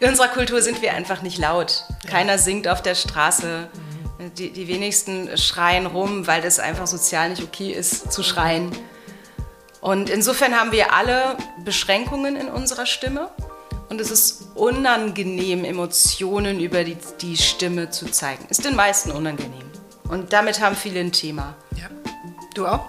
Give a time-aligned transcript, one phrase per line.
[0.00, 1.84] In unserer Kultur sind wir einfach nicht laut.
[2.06, 3.68] Keiner singt auf der Straße.
[4.36, 8.70] Die, die wenigsten schreien rum, weil es einfach sozial nicht okay ist, zu schreien.
[9.80, 13.30] Und insofern haben wir alle Beschränkungen in unserer Stimme.
[13.88, 18.44] Und es ist unangenehm, Emotionen über die, die Stimme zu zeigen.
[18.50, 19.70] Ist den meisten unangenehm.
[20.08, 21.54] Und damit haben viele ein Thema.
[21.76, 21.88] Ja.
[22.54, 22.86] Du auch?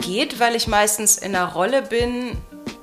[0.00, 2.36] Geht, weil ich meistens in einer Rolle bin,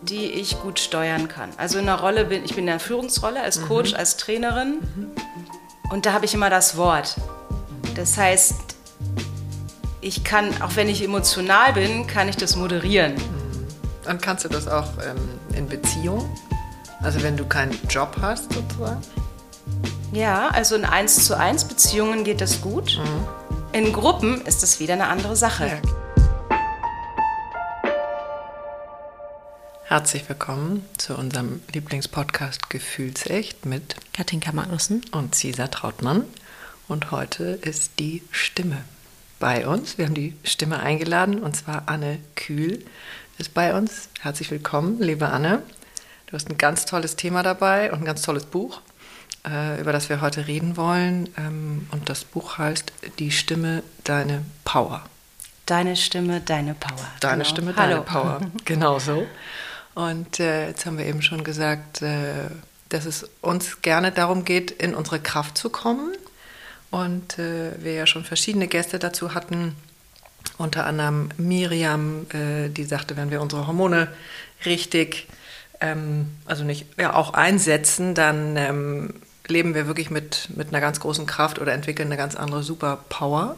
[0.09, 1.49] die ich gut steuern kann.
[1.57, 3.97] Also in einer Rolle bin, ich bin in einer Führungsrolle als Coach, mhm.
[3.97, 4.79] als Trainerin.
[4.95, 5.11] Mhm.
[5.91, 7.15] Und da habe ich immer das Wort.
[7.95, 8.55] Das heißt,
[10.01, 13.13] ich kann, auch wenn ich emotional bin, kann ich das moderieren.
[14.03, 15.17] Dann kannst du das auch ähm,
[15.55, 16.29] in Beziehung?
[17.01, 19.01] Also wenn du keinen Job hast sozusagen?
[20.11, 22.97] Ja, also in 1 zu 1 Beziehungen geht das gut.
[22.97, 23.27] Mhm.
[23.71, 25.67] In Gruppen ist das wieder eine andere Sache.
[25.67, 26.02] Ja.
[29.93, 36.25] Herzlich willkommen zu unserem Lieblingspodcast Gefühlsecht mit Katinka Magnussen und Cesar Trautmann.
[36.87, 38.85] Und heute ist die Stimme
[39.39, 39.99] bei uns.
[39.99, 42.83] Wir haben die Stimme eingeladen und zwar Anne Kühl
[43.37, 44.09] ist bei uns.
[44.19, 45.61] Herzlich willkommen, liebe Anne.
[46.25, 48.81] Du hast ein ganz tolles Thema dabei und ein ganz tolles Buch,
[49.47, 51.29] äh, über das wir heute reden wollen.
[51.37, 55.03] Ähm, und das Buch heißt Die Stimme, deine Power.
[55.67, 56.97] Deine Stimme, deine Power.
[57.19, 57.49] Deine genau.
[57.51, 58.03] Stimme, deine Hallo.
[58.03, 58.41] Power.
[58.65, 59.27] Genau so.
[59.95, 62.49] Und äh, jetzt haben wir eben schon gesagt, äh,
[62.89, 66.13] dass es uns gerne darum geht, in unsere Kraft zu kommen
[66.91, 69.75] und äh, wir ja schon verschiedene Gäste dazu hatten,
[70.57, 74.09] unter anderem Miriam, äh, die sagte, wenn wir unsere Hormone
[74.65, 75.27] richtig,
[75.81, 79.13] ähm, also nicht, ja, auch einsetzen, dann ähm,
[79.47, 83.57] leben wir wirklich mit, mit einer ganz großen Kraft oder entwickeln eine ganz andere Superpower.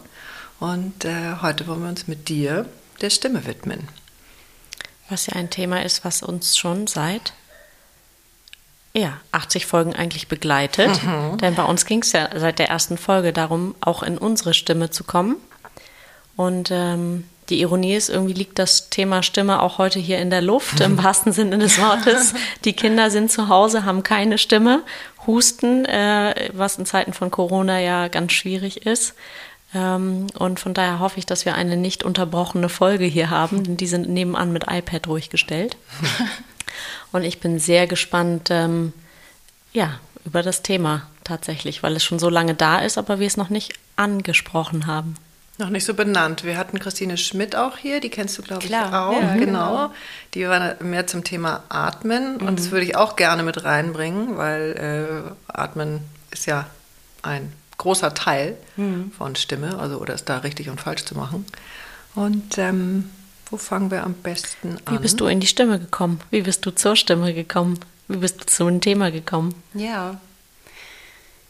[0.59, 2.65] Und äh, heute wollen wir uns mit dir
[3.01, 3.89] der Stimme widmen.
[5.09, 7.33] Was ja ein Thema ist, was uns schon seit
[8.93, 11.03] ja, 80 Folgen eigentlich begleitet.
[11.03, 11.37] Mhm.
[11.37, 14.89] Denn bei uns ging es ja seit der ersten Folge darum, auch in unsere Stimme
[14.89, 15.35] zu kommen.
[16.37, 20.41] Und ähm, die Ironie ist, irgendwie liegt das Thema Stimme auch heute hier in der
[20.41, 22.33] Luft, im wahrsten Sinne des Wortes.
[22.63, 24.83] Die Kinder sind zu Hause, haben keine Stimme,
[25.27, 29.13] husten, äh, was in Zeiten von Corona ja ganz schwierig ist.
[29.73, 33.77] Ähm, und von daher hoffe ich, dass wir eine nicht unterbrochene Folge hier haben.
[33.77, 35.77] Die sind nebenan mit iPad ruhig gestellt.
[37.11, 38.91] Und ich bin sehr gespannt, ähm,
[39.71, 43.37] ja, über das Thema tatsächlich, weil es schon so lange da ist, aber wir es
[43.37, 45.15] noch nicht angesprochen haben.
[45.57, 46.43] Noch nicht so benannt.
[46.43, 49.13] Wir hatten Christine Schmidt auch hier, die kennst du, glaube ich, auch.
[49.13, 49.37] Ja, genau.
[49.37, 49.93] genau.
[50.33, 52.47] Die war mehr zum Thema Atmen mhm.
[52.47, 56.01] und das würde ich auch gerne mit reinbringen, weil äh, Atmen
[56.31, 56.65] ist ja
[57.21, 59.11] ein großer Teil mhm.
[59.17, 61.45] von Stimme, also oder ist da richtig und falsch zu machen.
[62.15, 63.09] Und ähm,
[63.49, 64.95] wo fangen wir am besten an?
[64.95, 66.19] Wie bist du in die Stimme gekommen?
[66.31, 67.79] Wie bist du zur Stimme gekommen?
[68.07, 69.53] Wie bist du zu einem Thema gekommen?
[69.73, 70.19] Ja.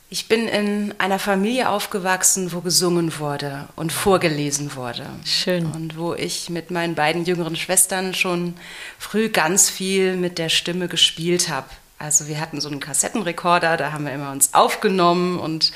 [0.10, 5.06] Ich bin in einer Familie aufgewachsen, wo gesungen wurde und vorgelesen wurde.
[5.26, 5.66] Schön.
[5.66, 8.54] Und wo ich mit meinen beiden jüngeren Schwestern schon
[9.00, 11.68] früh ganz viel mit der Stimme gespielt habe.
[11.98, 15.72] Also wir hatten so einen Kassettenrekorder, da haben wir immer uns aufgenommen und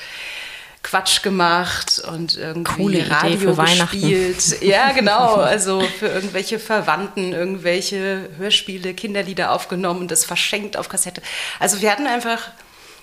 [0.81, 4.61] Quatsch gemacht und irgendwie Coole Radio gespielt.
[4.61, 5.35] Ja, genau.
[5.35, 11.21] Also für irgendwelche Verwandten, irgendwelche Hörspiele, Kinderlieder aufgenommen und das verschenkt auf Kassette.
[11.59, 12.51] Also wir hatten einfach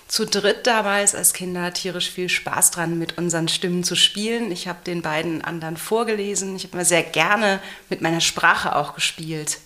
[0.07, 4.51] zu dritt damals als Kinder tierisch viel Spaß dran, mit unseren Stimmen zu spielen.
[4.51, 6.55] Ich habe den beiden anderen vorgelesen.
[6.55, 9.59] Ich habe immer sehr gerne mit meiner Sprache auch gespielt.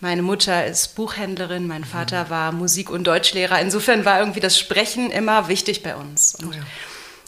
[0.00, 2.30] Meine Mutter ist Buchhändlerin, mein Vater mhm.
[2.30, 3.60] war Musik- und Deutschlehrer.
[3.60, 6.34] Insofern war irgendwie das Sprechen immer wichtig bei uns.
[6.36, 6.62] Und oh ja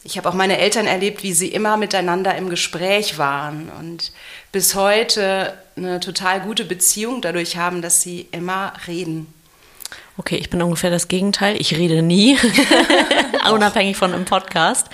[0.05, 4.13] ich habe auch meine Eltern erlebt, wie sie immer miteinander im Gespräch waren und
[4.51, 9.33] bis heute eine total gute Beziehung dadurch haben, dass sie immer reden.
[10.19, 11.61] Okay, ich bin ungefähr das Gegenteil.
[11.61, 12.37] Ich rede nie,
[13.51, 14.89] unabhängig von einem Podcast.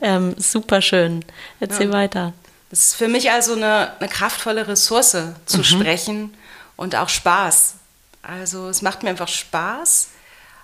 [0.00, 0.16] Ja.
[0.16, 1.24] Ähm, super schön.
[1.58, 1.92] Erzähl ja.
[1.92, 2.32] weiter.
[2.68, 5.16] Das ist für mich also eine, eine kraftvolle Ressource
[5.46, 5.64] zu mhm.
[5.64, 6.34] sprechen
[6.80, 7.74] und auch Spaß.
[8.22, 10.08] Also es macht mir einfach Spaß,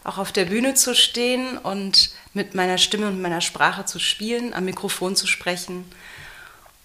[0.03, 4.55] auch auf der Bühne zu stehen und mit meiner Stimme und meiner Sprache zu spielen,
[4.55, 5.85] am Mikrofon zu sprechen.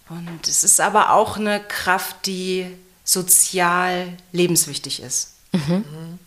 [0.10, 2.68] Und es ist aber auch eine Kraft, die
[3.06, 5.36] sozial lebenswichtig ist.
[5.54, 6.19] Mhm.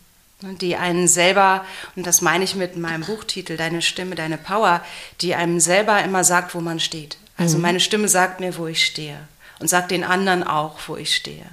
[0.59, 1.63] Die einen selber,
[1.95, 4.83] und das meine ich mit meinem Buchtitel, Deine Stimme, deine Power,
[5.21, 7.17] die einem selber immer sagt, wo man steht.
[7.37, 7.61] Also mhm.
[7.61, 9.19] meine Stimme sagt mir, wo ich stehe
[9.59, 11.45] und sagt den anderen auch, wo ich stehe.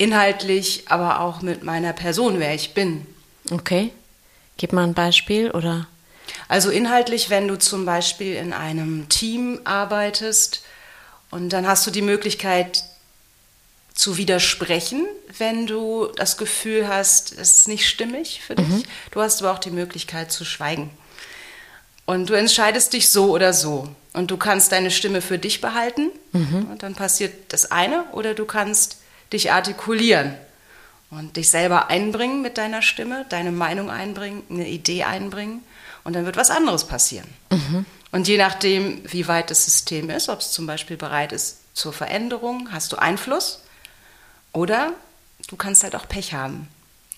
[0.00, 0.06] Mhm.
[0.06, 3.06] Inhaltlich, aber auch mit meiner Person, wer ich bin.
[3.50, 3.92] Okay.
[4.56, 5.86] Gib mal ein Beispiel oder?
[6.48, 10.62] Also inhaltlich, wenn du zum Beispiel in einem Team arbeitest
[11.30, 12.84] und dann hast du die Möglichkeit
[13.94, 15.06] zu widersprechen,
[15.38, 18.84] wenn du das Gefühl hast, es ist nicht stimmig für dich.
[19.10, 20.90] Du hast aber auch die Möglichkeit zu schweigen.
[22.06, 23.88] Und du entscheidest dich so oder so.
[24.12, 26.10] Und du kannst deine Stimme für dich behalten.
[26.70, 28.04] Und dann passiert das eine.
[28.12, 28.96] Oder du kannst
[29.32, 30.34] dich artikulieren
[31.10, 35.62] und dich selber einbringen mit deiner Stimme, deine Meinung einbringen, eine Idee einbringen.
[36.04, 37.28] Und dann wird was anderes passieren.
[38.10, 41.92] Und je nachdem, wie weit das System ist, ob es zum Beispiel bereit ist zur
[41.92, 43.60] Veränderung, hast du Einfluss.
[44.52, 44.92] Oder
[45.48, 46.68] du kannst halt auch Pech haben.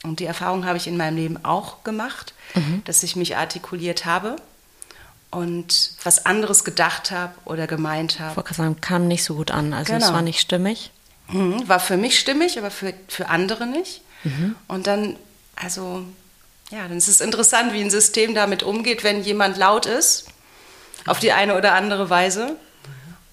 [0.02, 2.34] Und die Erfahrung habe ich in meinem Leben auch gemacht,
[2.86, 4.36] dass ich mich artikuliert habe
[5.30, 8.36] und was anderes gedacht habe oder gemeint Ich habe.
[8.36, 9.72] wollte gerade sagen, kam nicht so gut an.
[9.72, 10.12] Also es Genau.
[10.14, 10.90] war nicht stimmig.
[11.28, 14.02] Mhm, War für mich stimmig, aber für, für andere nicht.
[14.68, 15.16] Und dann,
[15.56, 16.04] also,
[16.70, 20.26] ja, dann ist es interessant, wie ein System damit umgeht, wenn jemand laut ist,
[21.06, 22.56] auf die eine oder andere Weise.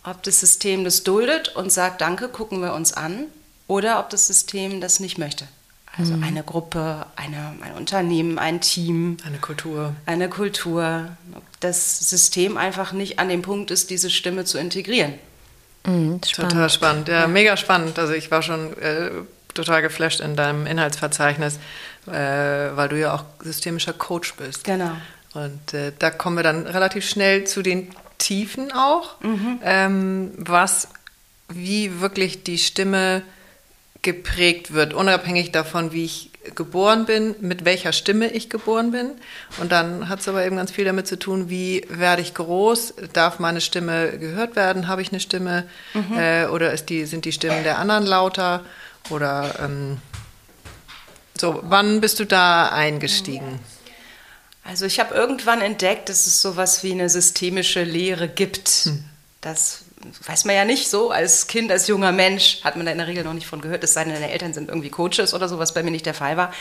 [0.04, 3.26] Ob das System das duldet und sagt, danke, gucken wir uns an,
[3.68, 5.48] oder ob das System das nicht möchte.
[5.96, 9.94] Also eine Gruppe, eine, ein Unternehmen, ein Team, Eine Kultur.
[10.06, 11.10] eine Kultur.
[11.36, 15.16] Ob das System einfach nicht an dem Punkt ist, diese Stimme zu integrieren.
[15.86, 16.52] Mhm, spannend.
[16.52, 17.98] Total spannend, ja, mega spannend.
[18.00, 19.12] Also ich war schon äh,
[19.54, 21.60] total geflasht in deinem Inhaltsverzeichnis,
[22.08, 24.64] äh, weil du ja auch systemischer Coach bist.
[24.64, 24.92] Genau.
[25.34, 29.16] Und äh, da kommen wir dann relativ schnell zu den Tiefen auch,
[29.64, 30.90] ähm, was,
[31.48, 33.22] wie wirklich die Stimme
[34.02, 39.12] geprägt wird, unabhängig davon, wie ich geboren bin, mit welcher Stimme ich geboren bin.
[39.60, 42.94] Und dann hat es aber eben ganz viel damit zu tun, wie werde ich groß,
[43.14, 45.68] darf meine Stimme gehört werden, habe ich eine Stimme
[46.16, 48.64] äh, oder ist die, sind die Stimmen der anderen lauter
[49.10, 49.98] oder ähm,
[51.40, 53.60] so, wann bist du da eingestiegen?
[54.64, 58.90] Also ich habe irgendwann entdeckt, dass es sowas wie eine systemische Lehre gibt.
[59.42, 59.84] Das
[60.26, 61.12] weiß man ja nicht so.
[61.12, 63.84] Als Kind, als junger Mensch hat man da in der Regel noch nicht von gehört,
[63.84, 66.14] es sei denn, deine Eltern sind irgendwie Coaches oder so, was bei mir nicht der
[66.14, 66.54] Fall war.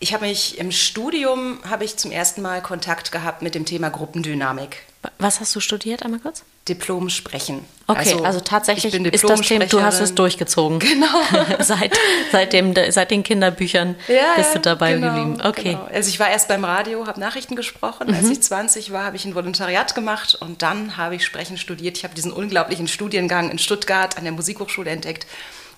[0.00, 3.90] Ich habe mich im Studium, habe ich zum ersten Mal Kontakt gehabt mit dem Thema
[3.90, 4.82] Gruppendynamik.
[5.18, 6.44] Was hast du studiert, einmal kurz?
[6.68, 7.62] Diplom sprechen.
[7.86, 10.78] Okay, also, tatsächlich ich bin ist das Thema, du hast es durchgezogen.
[10.94, 11.06] Genau.
[11.60, 11.92] seit,
[12.32, 13.96] seit, dem, seit den Kinderbüchern
[14.36, 15.42] bist du dabei genau, geblieben.
[15.42, 15.72] Okay.
[15.72, 15.84] Genau.
[15.92, 18.08] Also ich war erst beim Radio, habe Nachrichten gesprochen.
[18.08, 18.14] Mhm.
[18.14, 21.98] Als ich 20 war, habe ich ein Volontariat gemacht und dann habe ich Sprechen studiert.
[21.98, 25.26] Ich habe diesen unglaublichen Studiengang in Stuttgart an der Musikhochschule entdeckt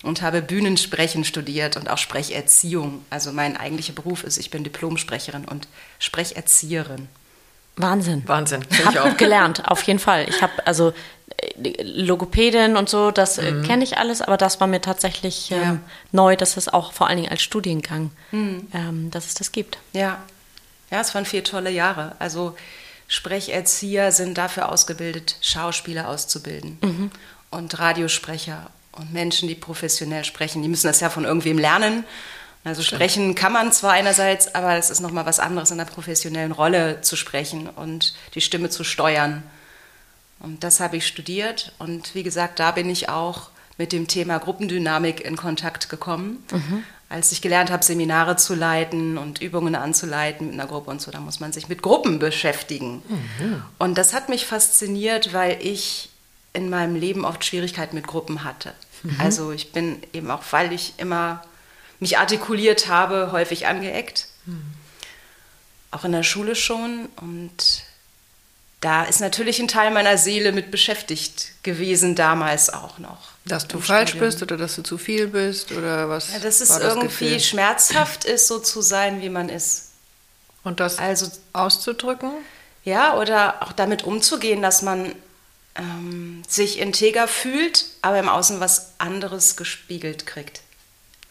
[0.03, 3.03] und habe Bühnensprechen studiert und auch Sprecherziehung.
[3.09, 5.67] Also mein eigentlicher Beruf ist, ich bin Diplomsprecherin und
[5.99, 7.07] Sprecherzieherin.
[7.75, 8.23] Wahnsinn.
[8.25, 9.05] Wahnsinn, finde ich auch.
[9.05, 10.25] Hab gelernt, auf jeden Fall.
[10.29, 10.93] Ich habe also
[11.63, 15.57] äh, Logopädin und so, das äh, kenne ich alles, aber das war mir tatsächlich ähm,
[15.57, 15.63] Mhm.
[15.63, 15.71] Ja.
[15.73, 15.79] Mhm.
[16.11, 19.77] neu, dass es auch vor allen Dingen als Studiengang, ähm, dass es das gibt.
[19.93, 20.23] Ja,
[20.89, 22.15] ja, es waren vier tolle Jahre.
[22.17, 22.55] Also
[23.09, 27.11] Sprecherzieher sind dafür ausgebildet, Schauspieler auszubilden
[27.51, 30.61] und Radiosprecher und Menschen, die professionell sprechen.
[30.61, 32.03] Die müssen das ja von irgendwem lernen.
[32.63, 35.85] Also sprechen kann man zwar einerseits, aber es ist noch mal was anderes in der
[35.85, 39.43] professionellen Rolle zu sprechen und die Stimme zu steuern.
[40.39, 44.37] Und das habe ich studiert und wie gesagt, da bin ich auch mit dem Thema
[44.39, 46.43] Gruppendynamik in Kontakt gekommen.
[47.09, 51.09] Als ich gelernt habe, Seminare zu leiten und Übungen anzuleiten mit einer Gruppe und so,
[51.09, 53.01] da muss man sich mit Gruppen beschäftigen.
[53.77, 56.09] Und das hat mich fasziniert, weil ich
[56.53, 58.73] in meinem Leben oft Schwierigkeiten mit Gruppen hatte.
[59.19, 61.41] Also ich bin eben auch, weil ich immer
[61.99, 64.27] mich artikuliert habe, häufig angeeckt.
[65.91, 67.07] Auch in der Schule schon.
[67.21, 67.83] Und
[68.81, 73.29] da ist natürlich ein Teil meiner Seele mit beschäftigt gewesen, damals auch noch.
[73.45, 74.29] Dass du falsch Studium.
[74.29, 76.31] bist oder dass du zu viel bist oder was?
[76.33, 77.39] Ja, dass es das irgendwie Gefühl?
[77.39, 79.91] schmerzhaft ist, so zu sein, wie man ist.
[80.63, 82.31] Und das Also auszudrücken?
[82.83, 85.13] Ja, oder auch damit umzugehen, dass man
[85.75, 90.61] ähm, sich integer fühlt, aber im Außen was anderes gespiegelt kriegt.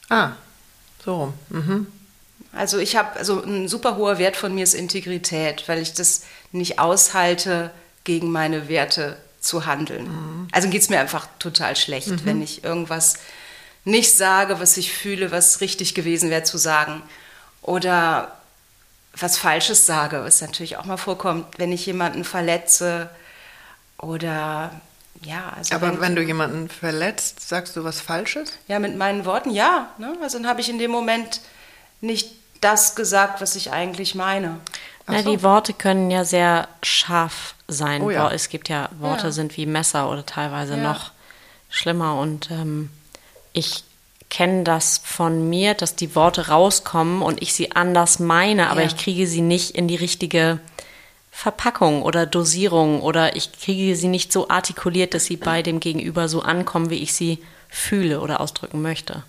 [0.09, 0.33] Ah,
[1.04, 1.35] so rum.
[1.49, 1.87] Mhm.
[2.52, 6.23] Also ich habe, also ein super hoher Wert von mir ist Integrität, weil ich das
[6.52, 7.71] nicht aushalte,
[8.04, 10.49] gegen meine Werte zu handeln.
[10.52, 13.16] Also geht es mir einfach total schlecht, wenn ich irgendwas
[13.85, 17.02] nicht sage, was ich fühle, was richtig gewesen wäre zu sagen.
[17.62, 18.37] Oder
[19.12, 23.11] was Falsches sage, was natürlich auch mal vorkommt, wenn ich jemanden verletze
[23.99, 24.80] oder
[25.23, 28.52] ja, also Aber wenn du jemanden verletzt, sagst du was Falsches?
[28.68, 29.88] ja, mit meinen Worten, ja.
[29.99, 30.16] Ne?
[30.23, 31.40] Also dann habe ich in dem Moment
[32.00, 32.30] nicht
[32.61, 34.58] das gesagt, was ich eigentlich meine.
[35.06, 35.30] Na, so.
[35.30, 38.02] die Worte können ja sehr scharf sein.
[38.02, 38.30] Oh ja.
[38.30, 39.30] Es gibt ja Worte, Ja.
[39.32, 40.82] sind wie Messer oder teilweise Ja.
[40.82, 41.11] noch
[41.70, 42.18] schlimmer.
[42.18, 42.90] Und ähm,
[43.52, 43.85] ich
[44.30, 48.87] kenne das von mir, dass die Worte rauskommen und ich sie anders meine, aber Ja.
[48.88, 50.58] ich kriege sie nicht in die richtige
[51.37, 56.31] Verpackung oder Dosierung oder ich kriege sie nicht so artikuliert, dass sie bei dem Gegenüber
[56.31, 59.23] so ankommen, wie ich sie fühle oder ausdrücken möchte.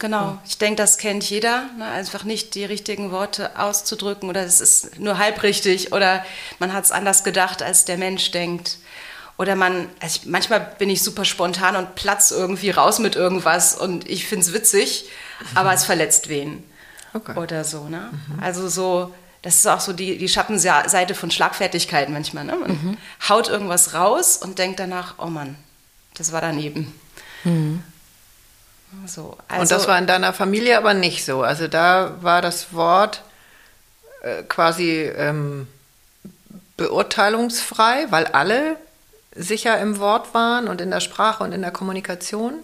[0.00, 1.86] Genau, ich denke, das kennt jeder, ne?
[1.86, 6.26] einfach nicht die richtigen Worte auszudrücken oder es ist nur halb richtig oder
[6.58, 8.78] man hat es anders gedacht, als der Mensch denkt.
[9.38, 13.76] Oder man, also ich, manchmal bin ich super spontan und platz irgendwie raus mit irgendwas
[13.76, 15.08] und ich finde es witzig,
[15.54, 16.64] aber es verletzt wen.
[17.14, 17.38] Okay.
[17.38, 18.10] Oder so, ne?
[18.10, 18.42] Mhm.
[18.42, 22.44] Also so, das ist auch so die, die Schattenseite von Schlagfertigkeit manchmal.
[22.44, 22.56] Ne?
[22.56, 22.96] Man mhm.
[23.28, 25.56] haut irgendwas raus und denkt danach, oh Mann,
[26.16, 26.98] das war daneben.
[27.44, 27.82] Mhm.
[29.04, 31.42] So, also und das war in deiner Familie aber nicht so.
[31.42, 33.22] Also da war das Wort
[34.22, 35.66] äh, quasi ähm,
[36.78, 38.78] beurteilungsfrei, weil alle
[39.34, 42.54] sicher im Wort waren und in der Sprache und in der Kommunikation.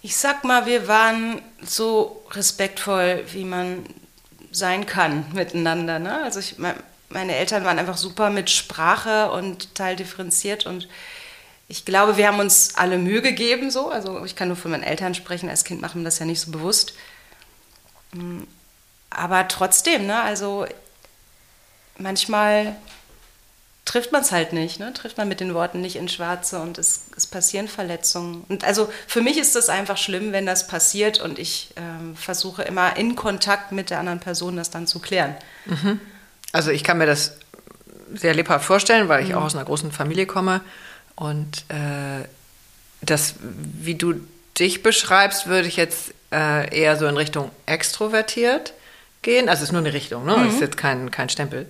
[0.00, 3.84] Ich sag mal, wir waren so respektvoll, wie man
[4.56, 5.98] sein kann miteinander.
[5.98, 6.22] Ne?
[6.22, 6.56] Also ich,
[7.08, 10.88] meine Eltern waren einfach super mit Sprache und teildifferenziert und
[11.68, 13.90] ich glaube, wir haben uns alle Mühe gegeben, so.
[13.90, 16.40] Also ich kann nur von meinen Eltern sprechen, als Kind machen wir das ja nicht
[16.40, 16.94] so bewusst.
[18.12, 18.42] Mm,
[19.10, 20.66] aber trotzdem, ne, also
[21.98, 22.76] manchmal
[23.96, 24.92] trifft man es halt nicht, ne?
[24.92, 28.44] trifft man mit den Worten nicht ins Schwarze und es, es passieren Verletzungen.
[28.46, 32.62] Und also für mich ist das einfach schlimm, wenn das passiert und ich ähm, versuche
[32.62, 35.34] immer in Kontakt mit der anderen Person das dann zu klären.
[35.64, 35.98] Mhm.
[36.52, 37.38] Also ich kann mir das
[38.12, 39.36] sehr lebhaft vorstellen, weil ich mhm.
[39.36, 40.60] auch aus einer großen Familie komme
[41.14, 42.28] und äh,
[43.00, 44.20] das, wie du
[44.58, 48.74] dich beschreibst, würde ich jetzt äh, eher so in Richtung extrovertiert
[49.22, 49.48] gehen.
[49.48, 50.36] Also es ist nur eine Richtung, ne?
[50.36, 50.48] Mhm.
[50.48, 51.66] ist jetzt kein, kein Stempel.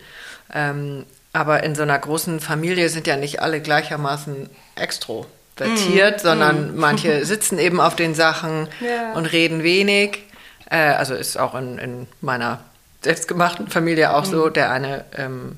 [0.52, 1.06] Ähm,
[1.37, 6.23] aber in so einer großen Familie sind ja nicht alle gleichermaßen extrovertiert, mhm.
[6.23, 6.78] sondern mhm.
[6.78, 9.12] manche sitzen eben auf den Sachen ja.
[9.14, 10.25] und reden wenig.
[10.71, 12.61] Äh, also ist auch in, in meiner
[13.02, 14.31] selbstgemachten Familie auch mhm.
[14.31, 14.49] so.
[14.49, 15.57] Der eine, ähm,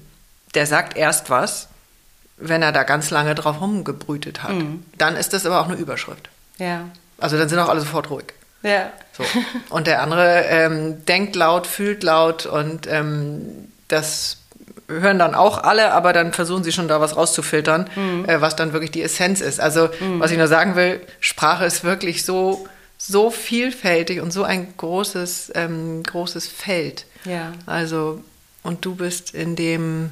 [0.54, 1.68] der sagt erst was
[2.38, 4.52] wenn er da ganz lange drauf rumgebrütet hat.
[4.52, 4.84] Mhm.
[4.96, 6.28] Dann ist das aber auch eine Überschrift.
[6.58, 6.84] Ja.
[7.18, 8.26] Also dann sind auch alle sofort ruhig.
[8.62, 8.90] Ja.
[9.12, 9.24] So.
[9.70, 14.38] Und der andere ähm, denkt laut, fühlt laut und ähm, das
[14.88, 18.24] hören dann auch alle, aber dann versuchen sie schon da was rauszufiltern, mhm.
[18.26, 19.60] äh, was dann wirklich die Essenz ist.
[19.60, 20.20] Also mhm.
[20.20, 22.66] was ich nur sagen will, Sprache ist wirklich so
[23.00, 27.04] so vielfältig und so ein großes ähm, großes Feld.
[27.24, 27.52] Ja.
[27.66, 28.22] Also
[28.62, 30.10] und du bist in dem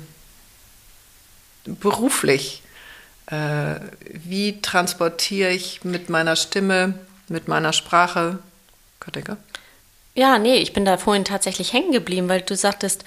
[1.64, 2.62] beruflich.
[3.26, 6.94] Äh, wie transportiere ich mit meiner Stimme,
[7.28, 8.38] mit meiner Sprache?
[9.00, 9.36] Katinka?
[10.14, 13.04] Ja, nee, ich bin da vorhin tatsächlich hängen geblieben, weil du sagtest,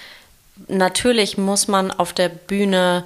[0.67, 3.05] natürlich muss man auf der Bühne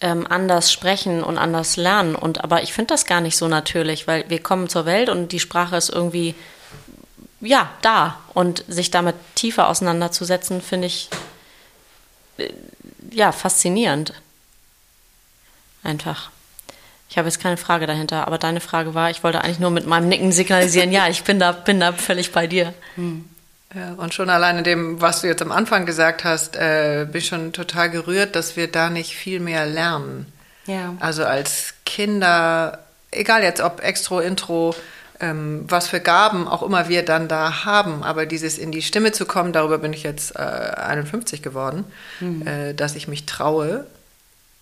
[0.00, 2.14] ähm, anders sprechen und anders lernen.
[2.14, 5.32] Und aber ich finde das gar nicht so natürlich, weil wir kommen zur Welt und
[5.32, 6.34] die Sprache ist irgendwie
[7.40, 11.08] ja da und sich damit tiefer auseinanderzusetzen, finde ich
[12.38, 12.50] äh,
[13.10, 14.14] ja faszinierend
[15.82, 16.30] einfach.
[17.08, 19.86] Ich habe jetzt keine Frage dahinter, aber deine Frage war, ich wollte eigentlich nur mit
[19.86, 22.74] meinem Nicken signalisieren, ja, ich bin da, bin da völlig bei dir.
[22.96, 23.28] Hm.
[23.74, 27.26] Ja, und schon alleine dem, was du jetzt am Anfang gesagt hast, äh, bin ich
[27.26, 30.32] schon total gerührt, dass wir da nicht viel mehr lernen.
[30.66, 30.94] Ja.
[31.00, 32.78] Also als Kinder,
[33.10, 34.74] egal jetzt ob Extro, Intro,
[35.20, 39.12] ähm, was für Gaben auch immer wir dann da haben, aber dieses in die Stimme
[39.12, 41.84] zu kommen, darüber bin ich jetzt äh, 51 geworden,
[42.20, 42.46] mhm.
[42.46, 43.86] äh, dass ich mich traue,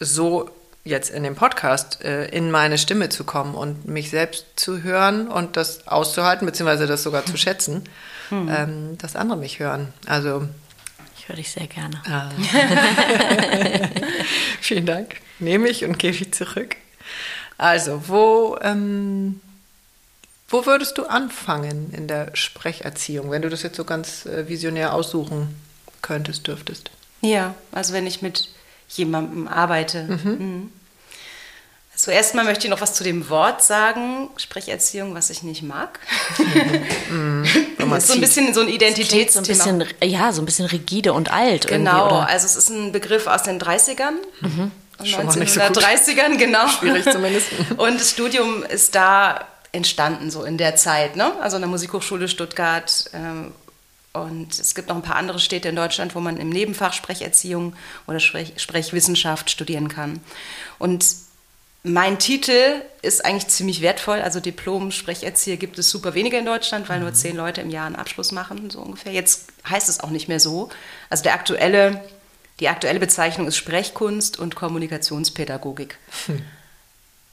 [0.00, 0.50] so
[0.84, 5.28] jetzt in dem Podcast äh, in meine Stimme zu kommen und mich selbst zu hören
[5.28, 7.84] und das auszuhalten, beziehungsweise das sogar zu schätzen,
[8.28, 8.48] hm.
[8.48, 9.92] ähm, dass andere mich hören.
[10.06, 10.48] Also
[11.24, 12.02] ich höre dich sehr gerne.
[12.06, 13.88] Äh,
[14.60, 15.16] vielen Dank.
[15.38, 16.76] Nehme ich und gebe ich zurück.
[17.56, 19.40] Also, wo, ähm,
[20.48, 24.92] wo würdest du anfangen in der Sprecherziehung, wenn du das jetzt so ganz äh, visionär
[24.92, 25.56] aussuchen
[26.02, 26.90] könntest, dürftest?
[27.22, 28.50] Ja, also wenn ich mit
[28.88, 30.04] jemandem arbeite.
[30.04, 30.30] Mhm.
[30.30, 30.72] Mhm.
[32.04, 36.00] Also erstmal möchte ich noch was zu dem Wort sagen, Sprecherziehung, was ich nicht mag.
[37.08, 37.46] Mhm.
[37.78, 39.64] das ist so ein bisschen so ein Identitätsthema.
[39.64, 41.66] So ein bisschen, ja, so ein bisschen rigide und alt.
[41.66, 44.16] Genau, also es ist ein Begriff aus den 30ern.
[44.42, 44.70] Mhm.
[45.02, 46.68] 1930ern, so genau.
[46.68, 47.46] Schwierig zumindest.
[47.78, 51.16] Und das Studium ist da entstanden, so in der Zeit.
[51.16, 51.32] Ne?
[51.40, 53.52] Also an der Musikhochschule Stuttgart ähm,
[54.12, 57.74] und es gibt noch ein paar andere Städte in Deutschland, wo man im Nebenfach Sprecherziehung
[58.06, 60.20] oder Sprech Sprechwissenschaft studieren kann.
[60.78, 61.04] Und
[61.84, 64.20] mein Titel ist eigentlich ziemlich wertvoll.
[64.20, 67.14] Also Diplom-Sprecherzieher gibt es super wenige in Deutschland, weil nur mhm.
[67.14, 69.12] zehn Leute im Jahr einen Abschluss machen, so ungefähr.
[69.12, 70.70] Jetzt heißt es auch nicht mehr so.
[71.10, 72.02] Also der aktuelle,
[72.58, 75.98] die aktuelle Bezeichnung ist Sprechkunst und Kommunikationspädagogik.
[76.26, 76.42] Hm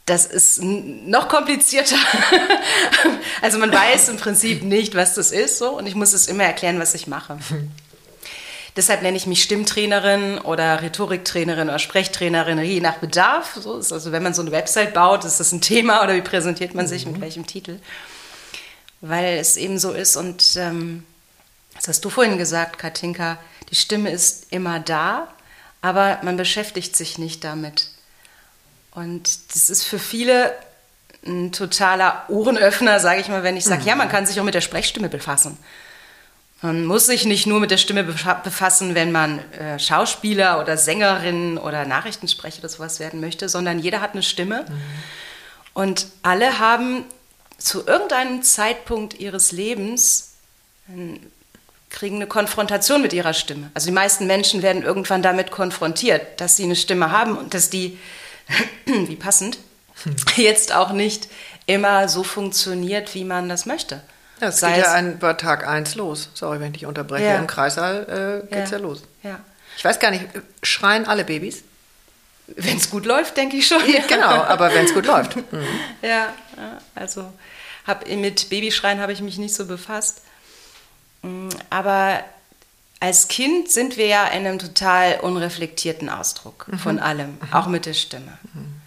[0.06, 1.96] das ist noch komplizierter.
[3.42, 6.44] also man weiß im Prinzip nicht, was das ist, so und ich muss es immer
[6.44, 7.40] erklären, was ich mache.
[8.76, 13.58] Deshalb nenne ich mich Stimmtrainerin oder Rhetoriktrainerin oder Sprechtrainerin, je nach Bedarf.
[13.60, 16.22] So ist also, wenn man so eine Website baut, ist das ein Thema oder wie
[16.22, 17.14] präsentiert man sich mhm.
[17.14, 17.80] mit welchem Titel?
[19.02, 21.04] Weil es eben so ist und ähm,
[21.76, 23.38] das hast du vorhin gesagt, Katinka,
[23.70, 25.28] die Stimme ist immer da,
[25.82, 27.90] aber man beschäftigt sich nicht damit.
[28.92, 30.54] Und das ist für viele
[31.26, 33.88] ein totaler Ohrenöffner, sage ich mal, wenn ich sage, mhm.
[33.88, 35.58] ja, man kann sich auch mit der Sprechstimme befassen.
[36.62, 41.58] Man muss sich nicht nur mit der Stimme befassen, wenn man äh, Schauspieler oder Sängerin
[41.58, 44.66] oder Nachrichtensprecher oder sowas werden möchte, sondern jeder hat eine Stimme.
[44.68, 44.82] Mhm.
[45.74, 47.06] Und alle haben
[47.58, 50.34] zu irgendeinem Zeitpunkt ihres Lebens
[50.88, 51.20] äh,
[51.90, 53.70] kriegen eine Konfrontation mit ihrer Stimme.
[53.74, 57.70] Also die meisten Menschen werden irgendwann damit konfrontiert, dass sie eine Stimme haben und dass
[57.70, 58.00] die,
[58.86, 59.58] wie passend,
[60.36, 61.28] jetzt auch nicht
[61.66, 64.02] immer so funktioniert, wie man das möchte.
[64.42, 66.30] Ja, es Sei geht ja ein, bei Tag 1 los.
[66.34, 67.26] Sorry, wenn ich dich unterbreche.
[67.26, 67.38] Ja.
[67.38, 68.78] Im Kreissaal äh, geht es ja.
[68.78, 68.84] ja.
[68.84, 69.04] los.
[69.24, 69.40] Ja.
[69.78, 70.26] Ich weiß gar nicht,
[70.64, 71.64] schreien alle Babys?
[72.48, 73.82] Wenn es gut läuft, denke ich schon.
[74.08, 75.36] genau, aber wenn es gut läuft.
[75.52, 75.68] Mhm.
[76.02, 76.34] Ja,
[76.96, 77.32] also
[77.86, 80.22] hab, mit Babyschreien habe ich mich nicht so befasst.
[81.22, 82.24] Mm, aber
[83.00, 86.80] als Kind sind wir ja in einem total unreflektierten Ausdruck mhm.
[86.80, 87.54] von allem, mhm.
[87.54, 88.38] auch mit der Stimme.
[88.54, 88.81] Mhm.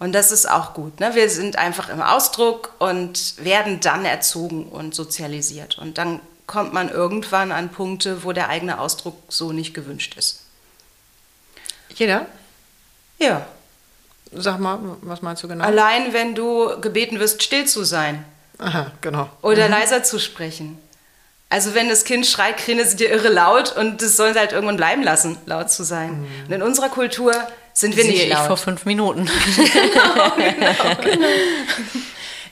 [0.00, 0.98] Und das ist auch gut.
[0.98, 1.14] Ne?
[1.14, 5.78] Wir sind einfach im Ausdruck und werden dann erzogen und sozialisiert.
[5.78, 10.40] Und dann kommt man irgendwann an Punkte, wo der eigene Ausdruck so nicht gewünscht ist.
[11.94, 12.26] Jeder?
[13.18, 13.46] Ja.
[14.32, 15.64] Sag mal, was meinst du genau?
[15.64, 18.24] Allein wenn du gebeten wirst, still zu sein.
[18.58, 19.28] Aha, genau.
[19.42, 19.72] Oder mhm.
[19.72, 20.78] leiser zu sprechen.
[21.50, 24.52] Also wenn das Kind schreit, Kräne sind dir irre laut und das sollen sie halt
[24.52, 26.20] irgendwann bleiben laut zu sein.
[26.20, 26.46] Mhm.
[26.46, 27.34] Und in unserer Kultur
[27.72, 28.40] sind wir nicht laut.
[28.40, 29.28] ich vor fünf Minuten.
[29.56, 31.28] genau, genau, genau.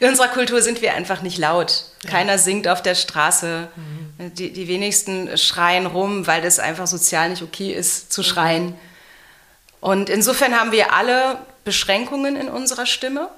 [0.00, 1.84] In unserer Kultur sind wir einfach nicht laut.
[2.06, 2.38] Keiner ja.
[2.38, 3.68] singt auf der Straße.
[3.74, 4.34] Mhm.
[4.34, 8.74] Die, die wenigsten schreien rum, weil es einfach sozial nicht okay ist, zu schreien.
[9.80, 13.28] Und insofern haben wir alle Beschränkungen in unserer Stimme.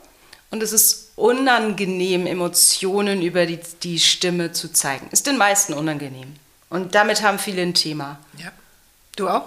[0.51, 5.09] Und es ist unangenehm, Emotionen über die, die Stimme zu zeigen.
[5.13, 6.35] Ist den meisten unangenehm.
[6.71, 8.19] Und damit haben viele ein Thema.
[8.39, 8.51] Ja.
[9.17, 9.45] Du auch?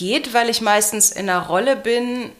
[0.00, 2.32] Geht, weil ich meistens in einer Rolle bin,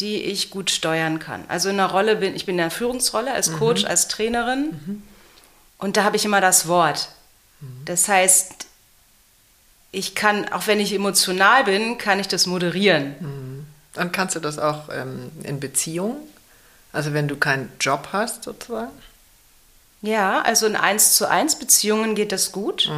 [0.00, 1.44] die ich gut steuern kann.
[1.46, 3.58] Also in einer Rolle bin, ich bin in einer Führungsrolle als mhm.
[3.58, 3.88] Coach, mhm.
[3.88, 5.02] als Trainerin mhm.
[5.78, 7.08] und da habe ich immer das Wort.
[7.60, 7.84] Mhm.
[7.84, 8.66] Das heißt,
[9.92, 13.14] ich kann, auch wenn ich emotional bin, kann ich das moderieren.
[13.20, 13.66] Mhm.
[13.92, 16.16] Dann kannst du das auch ähm, in Beziehungen?
[16.92, 18.90] Also wenn du keinen Job hast sozusagen?
[20.02, 22.90] Ja, also in 1 zu 1 Beziehungen geht das gut.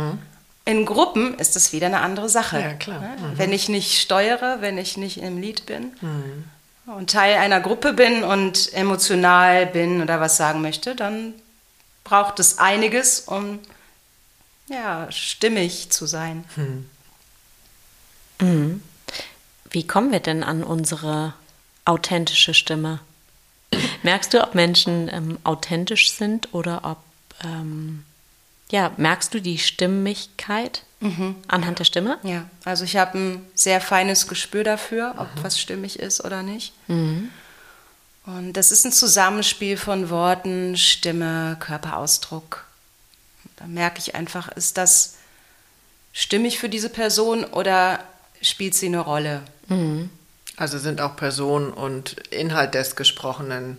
[0.66, 2.60] In Gruppen ist das wieder eine andere Sache.
[2.60, 3.00] Ja, klar.
[3.00, 3.38] Mhm.
[3.38, 6.44] Wenn ich nicht steuere, wenn ich nicht im Lied bin mhm.
[6.92, 11.34] und Teil einer Gruppe bin und emotional bin oder was sagen möchte, dann
[12.02, 13.60] braucht es einiges, um
[14.68, 16.44] ja, stimmig zu sein.
[16.56, 16.90] Mhm.
[18.40, 18.82] mhm.
[19.70, 21.34] Wie kommen wir denn an unsere
[21.84, 23.00] authentische Stimme?
[24.02, 26.98] Merkst du, ob Menschen ähm, authentisch sind oder ob
[27.44, 28.04] ähm,
[28.70, 31.36] ja, merkst du die Stimmigkeit mhm.
[31.48, 32.18] anhand der Stimme?
[32.22, 35.42] Ja, also ich habe ein sehr feines Gespür dafür, ob mhm.
[35.42, 36.72] was stimmig ist oder nicht.
[36.88, 37.30] Mhm.
[38.26, 42.64] Und das ist ein Zusammenspiel von Worten, Stimme, Körperausdruck.
[43.56, 45.14] Da merke ich einfach, ist das
[46.12, 48.00] stimmig für diese Person oder
[48.42, 49.42] spielt sie eine Rolle?
[49.68, 50.10] Mhm.
[50.56, 53.78] Also sind auch Person und Inhalt des Gesprochenen,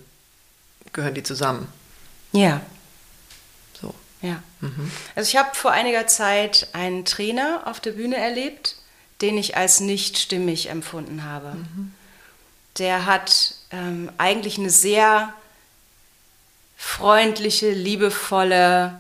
[0.93, 1.67] gehören die zusammen?
[2.32, 2.62] Ja,
[4.21, 4.41] ja.
[4.62, 4.91] Mhm.
[5.15, 8.75] Also ich habe vor einiger Zeit einen Trainer auf der Bühne erlebt,
[9.21, 11.53] den ich als nicht stimmig empfunden habe.
[11.53, 11.93] Mhm.
[12.77, 15.34] Der hat ähm, eigentlich eine sehr
[16.75, 18.99] freundliche, liebevolle,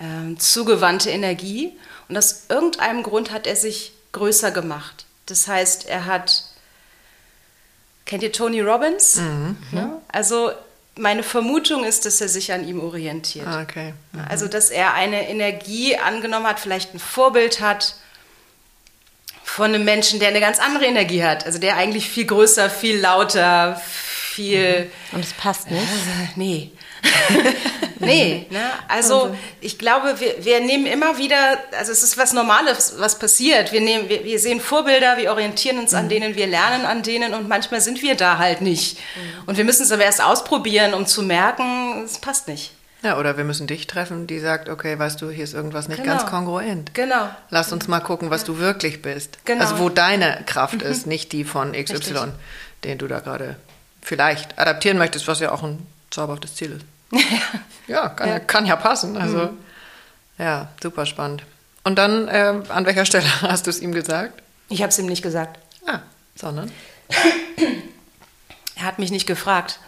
[0.00, 1.76] ähm, zugewandte Energie.
[2.08, 5.04] Und aus irgendeinem Grund hat er sich größer gemacht.
[5.26, 6.44] Das heißt, er hat,
[8.06, 9.16] kennt ihr Tony Robbins?
[9.16, 9.56] Mhm.
[9.72, 10.00] Ja?
[10.08, 10.52] Also
[10.98, 13.46] meine Vermutung ist, dass er sich an ihm orientiert.
[13.46, 13.94] Ah, okay.
[14.12, 14.20] Mhm.
[14.28, 17.94] Also, dass er eine Energie angenommen hat, vielleicht ein Vorbild hat
[19.44, 21.46] von einem Menschen, der eine ganz andere Energie hat.
[21.46, 24.84] Also, der eigentlich viel größer, viel lauter, viel.
[24.84, 25.16] Mhm.
[25.16, 25.82] Und es passt nicht?
[25.82, 26.72] Äh, nee.
[27.98, 28.60] nee, ne?
[28.88, 33.72] also, ich glaube, wir, wir nehmen immer wieder, also es ist was Normales, was passiert.
[33.72, 35.98] Wir, nehmen, wir, wir sehen Vorbilder, wir orientieren uns mhm.
[35.98, 38.98] an denen, wir lernen an denen und manchmal sind wir da halt nicht.
[38.98, 39.48] Mhm.
[39.48, 42.72] Und wir müssen es aber erst ausprobieren, um zu merken, es passt nicht.
[43.02, 46.02] Ja, oder wir müssen dich treffen, die sagt, okay, weißt du, hier ist irgendwas nicht
[46.02, 46.16] genau.
[46.16, 46.94] ganz kongruent.
[46.94, 47.28] Genau.
[47.48, 49.38] Lass uns mal gucken, was du wirklich bist.
[49.44, 49.60] Genau.
[49.60, 52.16] Also wo deine Kraft ist, nicht die von XY, Richtig.
[52.82, 53.54] den du da gerade
[54.02, 55.86] vielleicht adaptieren möchtest, was ja auch ein
[56.18, 56.84] zauberhaftes Ziel ist.
[57.86, 58.38] ja, kann ja.
[58.40, 59.16] kann ja passen.
[59.16, 59.58] Also, mhm.
[60.38, 61.44] ja, super spannend.
[61.84, 64.42] Und dann, äh, an welcher Stelle hast du es ihm gesagt?
[64.68, 65.60] Ich habe es ihm nicht gesagt.
[65.86, 66.00] Ah,
[66.34, 66.70] sondern?
[68.74, 69.78] Er hat mich nicht gefragt.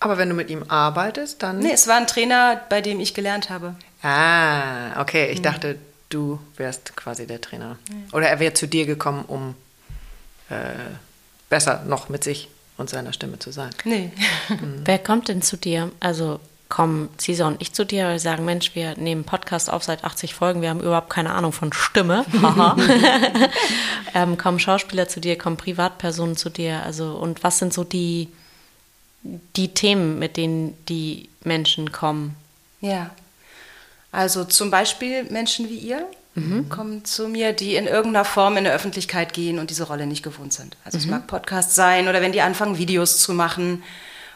[0.00, 1.58] Aber wenn du mit ihm arbeitest, dann.
[1.60, 3.74] Nee, es war ein Trainer, bei dem ich gelernt habe.
[4.02, 5.30] Ah, okay.
[5.30, 7.78] Ich dachte, du wärst quasi der Trainer.
[8.12, 9.54] Oder er wäre zu dir gekommen, um
[10.50, 10.74] äh,
[11.48, 13.70] besser noch mit sich und seiner Stimme zu sein.
[13.84, 14.10] Nee.
[14.84, 15.92] Wer kommt denn zu dir?
[16.00, 20.04] Also kommen Cesar und ich zu dir und sagen, Mensch, wir nehmen Podcast auf seit
[20.04, 22.24] 80 Folgen, wir haben überhaupt keine Ahnung von Stimme.
[24.14, 26.82] Ähm, kommen Schauspieler zu dir, kommen Privatpersonen zu dir?
[26.82, 28.28] Also und was sind so die,
[29.22, 32.34] die Themen, mit denen die Menschen kommen?
[32.80, 33.10] Ja.
[34.10, 36.06] Also zum Beispiel Menschen wie ihr
[36.68, 40.22] kommen zu mir, die in irgendeiner Form in der Öffentlichkeit gehen und diese Rolle nicht
[40.22, 40.76] gewohnt sind.
[40.84, 43.82] Also es mag Podcast sein oder wenn die anfangen, Videos zu machen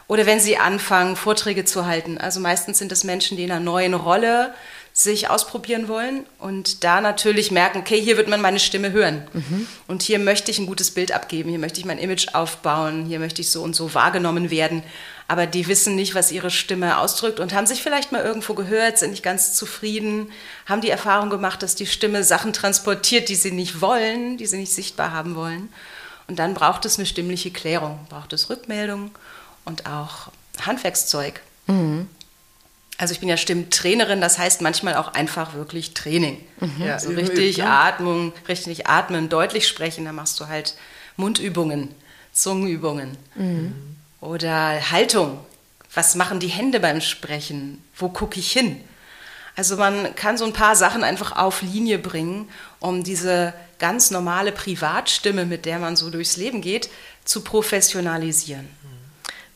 [0.07, 2.17] oder wenn sie anfangen, Vorträge zu halten.
[2.17, 4.53] Also meistens sind es Menschen, die in einer neuen Rolle
[4.95, 9.25] sich ausprobieren wollen und da natürlich merken, okay, hier wird man meine Stimme hören.
[9.87, 13.17] Und hier möchte ich ein gutes Bild abgeben, hier möchte ich mein Image aufbauen, hier
[13.17, 14.83] möchte ich so und so wahrgenommen werden.
[15.27, 18.99] Aber die wissen nicht, was ihre Stimme ausdrückt und haben sich vielleicht mal irgendwo gehört,
[18.99, 20.31] sind nicht ganz zufrieden,
[20.67, 24.57] haben die Erfahrung gemacht, dass die Stimme Sachen transportiert, die sie nicht wollen, die sie
[24.57, 25.69] nicht sichtbar haben wollen.
[26.27, 29.09] Und dann braucht es eine stimmliche Klärung, braucht es Rückmeldung
[29.65, 30.27] und auch
[30.61, 31.41] Handwerkszeug.
[32.97, 36.37] Also ich bin ja Stimmtrainerin, das heißt manchmal auch einfach wirklich Training.
[36.79, 37.73] Ja, Also üben, richtig üben, ne?
[37.73, 40.75] Atmung, richtig atmen, deutlich sprechen, da machst du halt
[41.17, 41.89] Mundübungen,
[42.31, 43.17] Zungenübungen.
[44.21, 45.39] Oder Haltung.
[45.93, 47.83] Was machen die Hände beim Sprechen?
[47.95, 48.81] Wo gucke ich hin?
[49.55, 54.51] Also man kann so ein paar Sachen einfach auf Linie bringen, um diese ganz normale
[54.51, 56.89] Privatstimme, mit der man so durchs Leben geht,
[57.25, 58.67] zu professionalisieren.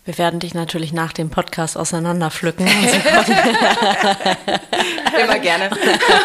[0.08, 2.66] Wir werden dich natürlich nach dem Podcast auseinanderpflücken.
[5.22, 5.70] Immer gerne.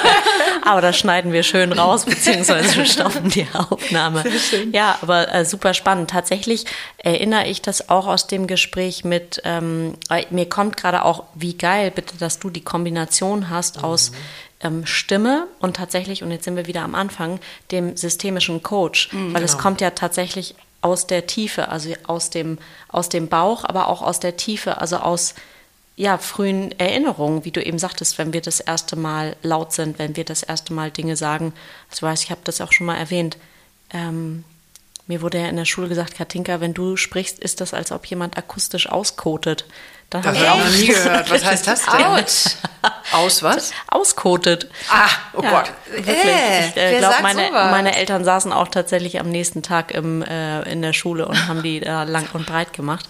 [0.65, 4.23] aber das schneiden wir schön raus, beziehungsweise wir stoppen die Aufnahme.
[4.71, 6.11] Ja, aber äh, super spannend.
[6.11, 6.65] Tatsächlich
[6.99, 11.59] erinnere ich das auch aus dem Gespräch mit, ähm, äh, mir kommt gerade auch, wie
[11.59, 14.13] geil bitte, dass du die Kombination hast aus
[14.61, 17.41] ähm, Stimme und tatsächlich, und jetzt sind wir wieder am Anfang,
[17.73, 19.09] dem systemischen Coach.
[19.13, 23.89] Weil es kommt ja tatsächlich aus der Tiefe, also aus dem, aus dem Bauch, aber
[23.89, 25.35] auch aus der Tiefe, also aus
[25.97, 30.17] ja, frühen Erinnerungen, wie du eben sagtest, wenn wir das erste Mal laut sind, wenn
[30.17, 31.53] wir das erste Mal Dinge sagen.
[31.89, 33.37] Also ich weiß, ich habe das auch schon mal erwähnt.
[33.91, 34.45] Ähm,
[35.07, 38.07] mir wurde ja in der Schule gesagt, Katinka, wenn du sprichst, ist das, als ob
[38.07, 39.67] jemand akustisch auskotet.
[40.13, 41.31] Dann Das habe ich auch noch nie gehört.
[41.31, 42.05] Was heißt das denn?
[42.05, 42.57] Out.
[43.13, 43.71] Aus was?
[43.89, 44.69] auskotet.
[44.91, 45.73] Ah, oh Ja, Gott.
[45.91, 46.17] Wirklich.
[46.17, 50.63] Äh, ich äh, glaube, meine, meine Eltern saßen auch tatsächlich am nächsten Tag im, äh,
[50.71, 53.07] in der Schule und haben die da lang und breit gemacht.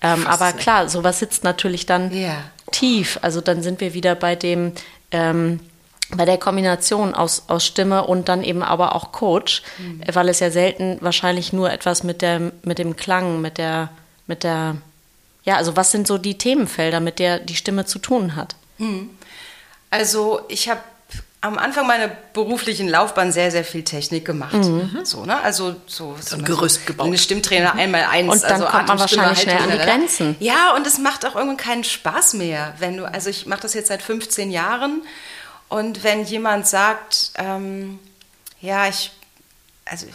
[0.00, 2.36] Ähm, aber klar, sowas sitzt natürlich dann Ja.
[2.70, 3.18] tief.
[3.22, 4.72] Also dann sind wir wieder bei dem,
[5.10, 5.60] ähm,
[6.10, 9.62] bei der Kombination aus, aus Stimme und dann eben aber auch Coach,
[10.06, 13.88] äh, weil es ja selten wahrscheinlich nur etwas mit, der, mit dem Klang, mit der,
[14.28, 14.76] mit der,
[15.46, 18.56] ja, also was sind so die Themenfelder, mit der die Stimme zu tun hat?
[19.90, 20.80] Also ich habe
[21.40, 24.56] am Anfang meiner beruflichen Laufbahn sehr, sehr viel Technik gemacht.
[25.04, 25.40] So, ne?
[25.40, 27.06] Also so, so ein Gerüst gebaut.
[27.06, 28.32] Eine Stimmtrainer einmal eins.
[28.32, 29.98] Und dann also kommt man wahrscheinlich schnell Haltung, an die lalala.
[29.98, 30.36] Grenzen.
[30.40, 33.74] Ja, und es macht auch irgendwann keinen Spaß mehr, wenn du, also ich mache das
[33.74, 35.02] jetzt seit 15 Jahren
[35.68, 38.00] und wenn jemand sagt, ähm,
[38.60, 39.12] ja, ich,
[39.84, 40.06] also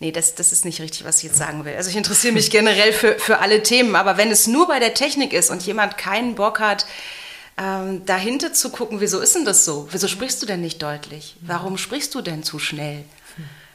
[0.00, 1.76] Nee, das, das ist nicht richtig, was ich jetzt sagen will.
[1.76, 4.94] Also ich interessiere mich generell für, für alle Themen, aber wenn es nur bei der
[4.94, 6.86] Technik ist und jemand keinen Bock hat,
[7.58, 9.88] ähm, dahinter zu gucken, wieso ist denn das so?
[9.90, 11.36] Wieso sprichst du denn nicht deutlich?
[11.42, 13.04] Warum sprichst du denn zu schnell?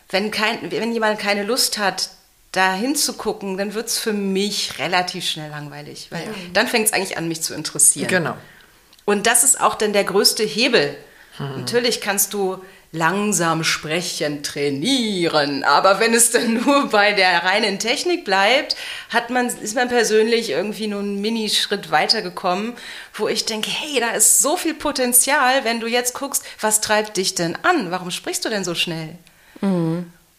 [0.10, 2.10] Wenn, kein, wenn jemand keine Lust hat,
[2.52, 7.18] da hinzugucken, dann wird es für mich relativ schnell langweilig, weil dann fängt es eigentlich
[7.18, 8.08] an, mich zu interessieren.
[8.08, 8.36] Genau.
[9.04, 10.98] Und das ist auch dann der größte Hebel.
[11.38, 18.24] Natürlich kannst du langsam sprechen trainieren, aber wenn es dann nur bei der reinen Technik
[18.26, 18.76] bleibt,
[19.10, 22.74] hat man, ist man persönlich irgendwie nur einen Minischritt weitergekommen,
[23.14, 27.18] wo ich denke, hey, da ist so viel Potenzial, wenn du jetzt guckst, was treibt
[27.18, 27.92] dich denn an?
[27.92, 29.18] Warum sprichst du denn so schnell?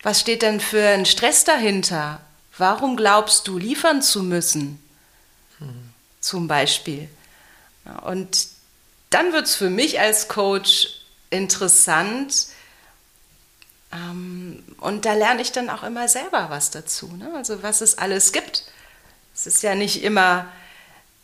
[0.03, 2.21] Was steht denn für ein Stress dahinter?
[2.59, 4.83] Warum glaubst du, liefern zu müssen?
[6.21, 7.09] Zum Beispiel.
[8.03, 8.49] Und
[9.11, 10.96] dann wird es für mich als Coach
[11.31, 12.49] interessant.
[13.93, 17.09] Ähm, und da lerne ich dann auch immer selber was dazu.
[17.17, 17.31] Ne?
[17.35, 18.65] Also was es alles gibt.
[19.35, 20.47] Es ist ja nicht immer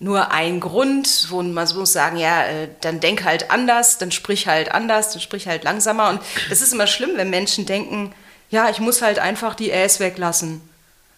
[0.02, 4.10] nur ein Grund, wo man so muss sagen, ja, äh, dann denk halt anders, dann
[4.10, 6.10] sprich halt anders, dann sprich halt langsamer.
[6.10, 8.12] Und es ist immer schlimm, wenn Menschen denken,
[8.50, 10.60] ja, ich muss halt einfach die Äs weglassen.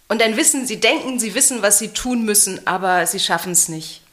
[0.08, 3.68] Und dann wissen sie, denken, sie wissen, was sie tun müssen, aber sie schaffen es
[3.68, 4.03] nicht.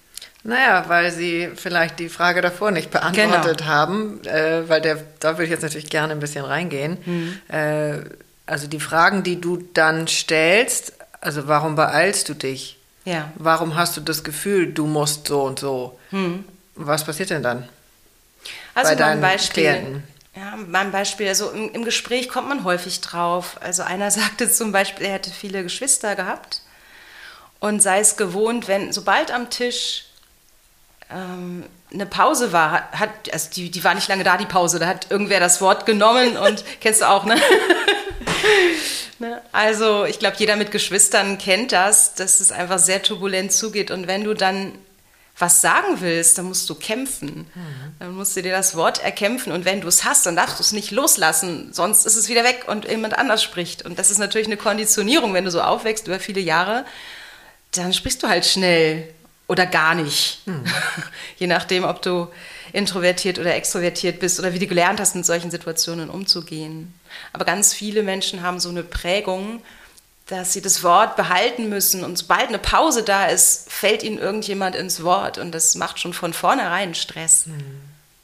[0.43, 3.69] Naja, weil Sie vielleicht die Frage davor nicht beantwortet genau.
[3.69, 6.97] haben, äh, weil der, da würde ich jetzt natürlich gerne ein bisschen reingehen.
[7.05, 7.55] Mhm.
[7.55, 7.99] Äh,
[8.47, 12.77] also die Fragen, die du dann stellst, also warum beeilst du dich?
[13.05, 13.31] Ja.
[13.35, 15.99] Warum hast du das Gefühl, du musst so und so?
[16.09, 16.45] Mhm.
[16.75, 17.69] Was passiert denn dann?
[18.73, 19.63] Also bei mein Beispiel.
[19.63, 20.03] Klienten?
[20.35, 23.57] Ja, mein Beispiel, also im, im, Gespräch kommt man häufig drauf.
[23.61, 26.61] Also einer sagte zum Beispiel, er hätte viele Geschwister gehabt
[27.59, 30.05] und sei es gewohnt, wenn sobald am Tisch
[31.13, 34.87] ähm, eine Pause war, hat, also die, die war nicht lange da, die Pause, da
[34.87, 37.35] hat irgendwer das Wort genommen und kennst du auch, ne?
[39.19, 39.41] ne?
[39.51, 44.07] Also ich glaube, jeder mit Geschwistern kennt das, dass es einfach sehr turbulent zugeht und
[44.07, 44.73] wenn du dann
[45.37, 47.47] was sagen willst, dann musst du kämpfen.
[47.55, 47.95] Mhm.
[47.99, 50.63] Dann musst du dir das Wort erkämpfen und wenn du es hast, dann darfst du
[50.63, 53.83] es nicht loslassen, sonst ist es wieder weg und jemand anders spricht.
[53.83, 56.85] Und das ist natürlich eine Konditionierung, wenn du so aufwächst über viele Jahre,
[57.71, 59.07] dann sprichst du halt schnell
[59.47, 60.41] oder gar nicht.
[60.45, 60.63] Mhm.
[61.37, 62.27] Je nachdem, ob du
[62.73, 66.93] introvertiert oder extrovertiert bist oder wie du gelernt hast, mit solchen Situationen umzugehen.
[67.33, 69.61] Aber ganz viele Menschen haben so eine Prägung,
[70.27, 74.75] dass sie das Wort behalten müssen und sobald eine Pause da ist, fällt ihnen irgendjemand
[74.75, 77.47] ins Wort und das macht schon von vornherein Stress.
[77.47, 77.81] Mhm.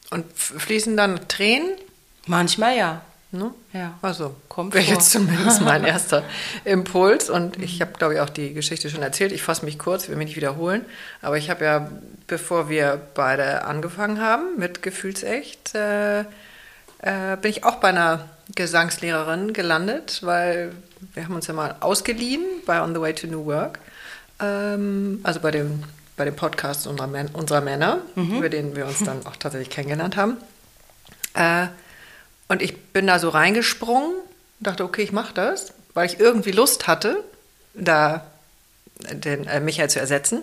[0.10, 1.74] Und fließen dann Tränen?
[2.26, 3.02] Manchmal ja.
[3.32, 3.54] Ne?
[3.74, 3.98] Ja.
[4.02, 6.24] Also, kommt wäre jetzt zumindest mein erster
[6.64, 7.30] Impuls.
[7.30, 9.34] Und ich habe, glaube ich, auch die Geschichte schon erzählt.
[9.34, 10.86] Ich fasse mich kurz, will mich nicht wiederholen.
[11.22, 11.92] Aber ich habe ja,
[12.28, 19.52] bevor wir beide angefangen haben mit Gefühlsecht, äh, äh, bin ich auch bei einer Gesangslehrerin
[19.52, 20.72] gelandet, weil
[21.14, 23.80] wir haben uns ja mal ausgeliehen bei On the Way to New Work.
[24.40, 25.84] Ähm, also bei dem,
[26.16, 28.38] bei dem Podcast unserer, unserer Männer, mhm.
[28.38, 30.38] über den wir uns dann auch tatsächlich kennengelernt haben.
[31.34, 31.68] Äh,
[32.48, 34.14] und ich bin da so reingesprungen,
[34.60, 37.24] dachte, okay, ich mache das, weil ich irgendwie Lust hatte,
[37.74, 38.26] da
[39.00, 40.42] den äh, Michael zu ersetzen.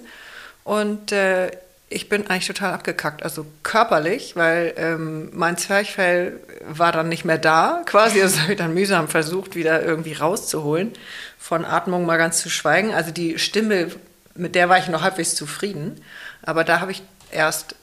[0.62, 1.50] Und äh,
[1.88, 7.38] ich bin eigentlich total abgekackt, also körperlich, weil ähm, mein Zwerchfell war dann nicht mehr
[7.38, 8.20] da, quasi.
[8.20, 10.92] Das habe ich dann mühsam versucht, wieder irgendwie rauszuholen.
[11.38, 12.94] Von Atmung mal ganz zu schweigen.
[12.94, 13.90] Also die Stimme,
[14.34, 16.00] mit der war ich noch halbwegs zufrieden.
[16.42, 17.76] Aber da habe ich erst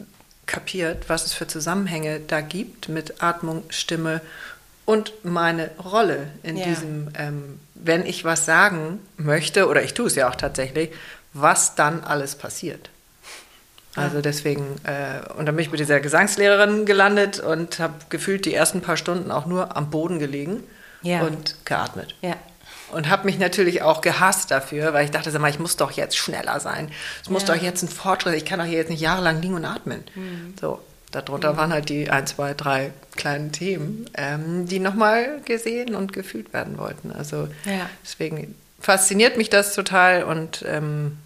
[0.51, 4.19] kapiert, was es für Zusammenhänge da gibt mit Atmung, Stimme
[4.83, 6.65] und meine Rolle in ja.
[6.65, 10.91] diesem, ähm, wenn ich was sagen möchte, oder ich tue es ja auch tatsächlich,
[11.31, 12.89] was dann alles passiert.
[13.95, 18.53] Also deswegen, äh, und dann bin ich mit dieser Gesangslehrerin gelandet und habe gefühlt die
[18.53, 20.63] ersten paar Stunden auch nur am Boden gelegen
[21.01, 21.21] ja.
[21.21, 22.15] und geatmet.
[22.21, 22.35] Ja.
[22.91, 25.91] Und habe mich natürlich auch gehasst dafür, weil ich dachte, sag mal, ich muss doch
[25.91, 26.91] jetzt schneller sein.
[27.23, 27.55] Es muss ja.
[27.55, 30.03] doch jetzt ein Fortschritt, ich kann doch hier jetzt nicht jahrelang liegen und atmen.
[30.15, 30.53] Mhm.
[30.59, 30.79] So,
[31.11, 31.57] darunter mhm.
[31.57, 36.77] waren halt die ein, zwei, drei kleinen Themen, ähm, die nochmal gesehen und gefühlt werden
[36.77, 37.11] wollten.
[37.11, 37.89] Also ja.
[38.03, 41.17] deswegen fasziniert mich das total und ähm,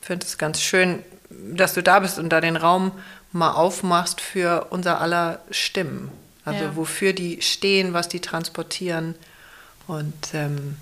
[0.00, 0.98] finde es ganz schön,
[1.30, 2.92] dass du da bist und da den Raum
[3.32, 6.10] mal aufmachst für unser aller Stimmen.
[6.44, 6.76] Also ja.
[6.76, 9.14] wofür die stehen, was die transportieren.
[9.86, 10.76] Und ähm,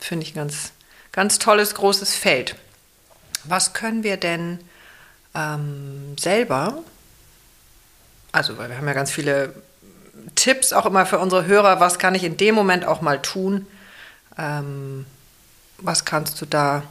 [0.00, 0.72] finde ich ein ganz,
[1.12, 2.56] ganz tolles, großes Feld.
[3.44, 4.58] Was können wir denn
[5.34, 6.82] ähm, selber,
[8.32, 9.54] also weil wir haben ja ganz viele
[10.34, 13.66] Tipps auch immer für unsere Hörer, was kann ich in dem Moment auch mal tun?
[14.38, 15.06] Ähm,
[15.78, 16.82] was kannst du da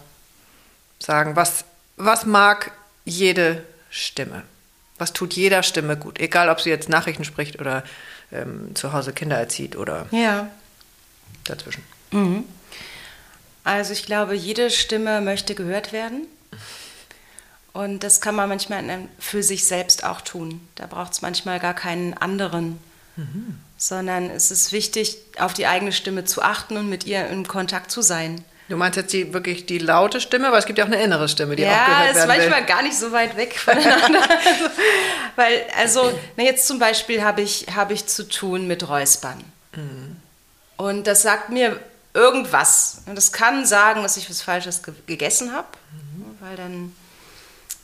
[0.99, 1.35] sagen?
[1.35, 1.65] Was,
[1.97, 2.71] was mag
[3.05, 4.43] jede Stimme?
[4.97, 6.19] Was tut jeder Stimme gut?
[6.19, 7.83] Egal, ob sie jetzt Nachrichten spricht oder
[8.31, 10.49] ähm, zu Hause Kinder erzieht oder ja.
[11.45, 11.83] Dazwischen.
[12.11, 12.45] Mhm.
[13.63, 16.27] Also ich glaube, jede Stimme möchte gehört werden.
[17.71, 18.83] Und das kann man manchmal
[19.19, 20.61] für sich selbst auch tun.
[20.75, 22.79] Da braucht es manchmal gar keinen anderen.
[23.15, 23.57] Mhm.
[23.77, 27.89] Sondern es ist wichtig, auf die eigene Stimme zu achten und mit ihr in Kontakt
[27.91, 28.43] zu sein.
[28.69, 31.27] Du meinst jetzt die, wirklich die laute Stimme, aber es gibt ja auch eine innere
[31.27, 32.67] Stimme, die ja, auch gehört werden Ja, ist manchmal will.
[32.67, 34.21] gar nicht so weit weg voneinander.
[34.21, 34.65] also,
[35.35, 39.43] weil, also, na jetzt zum Beispiel habe ich, hab ich zu tun mit Räuspern.
[39.75, 40.12] Mhm.
[40.77, 41.79] Und das sagt mir
[42.13, 43.01] irgendwas.
[43.05, 46.37] Und das kann sagen, dass ich was Falsches ge gegessen habe, mhm.
[46.39, 46.93] weil dann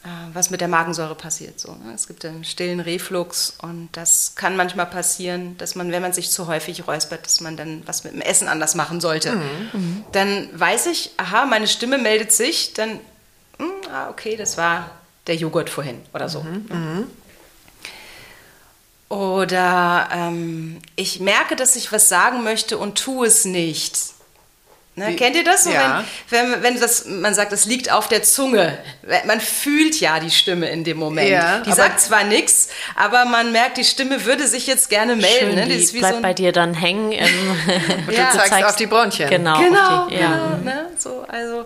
[0.03, 1.59] äh, was mit der Magensäure passiert.
[1.59, 1.93] So, ne?
[1.93, 6.31] Es gibt einen stillen Reflux und das kann manchmal passieren, dass man, wenn man sich
[6.31, 9.35] zu häufig räuspert, dass man dann was mit dem Essen anders machen sollte.
[9.35, 10.05] Mhm.
[10.13, 12.91] Dann weiß ich, aha, meine Stimme meldet sich, dann,
[13.57, 14.91] mh, hm, ah, okay, das war
[15.27, 16.41] der Joghurt vorhin oder so.
[16.41, 17.05] Mhm.
[19.09, 23.97] Oder ähm, ich merke, dass ich was sagen möchte und tue es nicht.
[24.99, 25.63] Ne, kennt ihr das?
[25.63, 26.03] So, ja.
[26.29, 28.77] wenn, wenn, wenn das, man sagt, es liegt auf der Zunge.
[29.25, 31.29] Man fühlt ja die Stimme in dem Moment.
[31.29, 35.55] Ja, die sagt zwar nichts, aber man merkt, die Stimme würde sich jetzt gerne melden.
[35.55, 35.67] Schön, ne?
[35.67, 37.11] Die, bleibt so bei dir dann hängen.
[37.11, 37.17] und
[38.13, 38.31] ja.
[38.31, 39.29] du zeigst, zeigst, auf die Bronchien.
[39.29, 39.57] Genau.
[39.59, 40.31] Genau, die, ja.
[40.31, 40.87] genau ne?
[40.97, 41.65] so, also,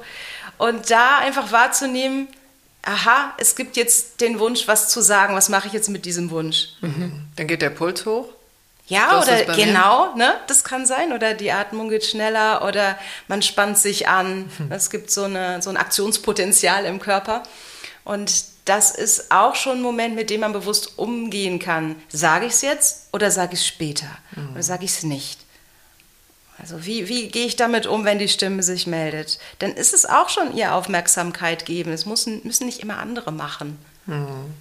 [0.60, 2.28] und da einfach wahrzunehmen,
[2.84, 6.30] aha, es gibt jetzt den Wunsch, was zu sagen, was mache ich jetzt mit diesem
[6.30, 6.70] Wunsch?
[6.82, 7.28] Mhm.
[7.36, 8.28] Dann geht der Puls hoch.
[8.88, 10.36] Ja, das oder genau, ne?
[10.48, 11.14] Das kann sein.
[11.14, 12.98] Oder die Atmung geht schneller oder
[13.30, 14.52] man spannt sich an.
[14.58, 14.72] Hm.
[14.72, 17.44] Es gibt so, eine, so ein Aktionspotenzial im Körper.
[18.04, 21.96] Und das ist auch schon ein Moment, mit dem man bewusst umgehen kann.
[22.10, 24.08] Sage ich es jetzt oder sage ich es später?
[24.36, 24.52] Mhm.
[24.52, 25.40] Oder sage ich es nicht?
[26.60, 29.40] Also wie, wie gehe ich damit um, wenn die Stimme sich meldet?
[29.60, 31.92] Dann ist es auch schon ihr Aufmerksamkeit geben.
[31.92, 33.78] Es müssen, müssen nicht immer andere machen.
[34.06, 34.54] Mhm.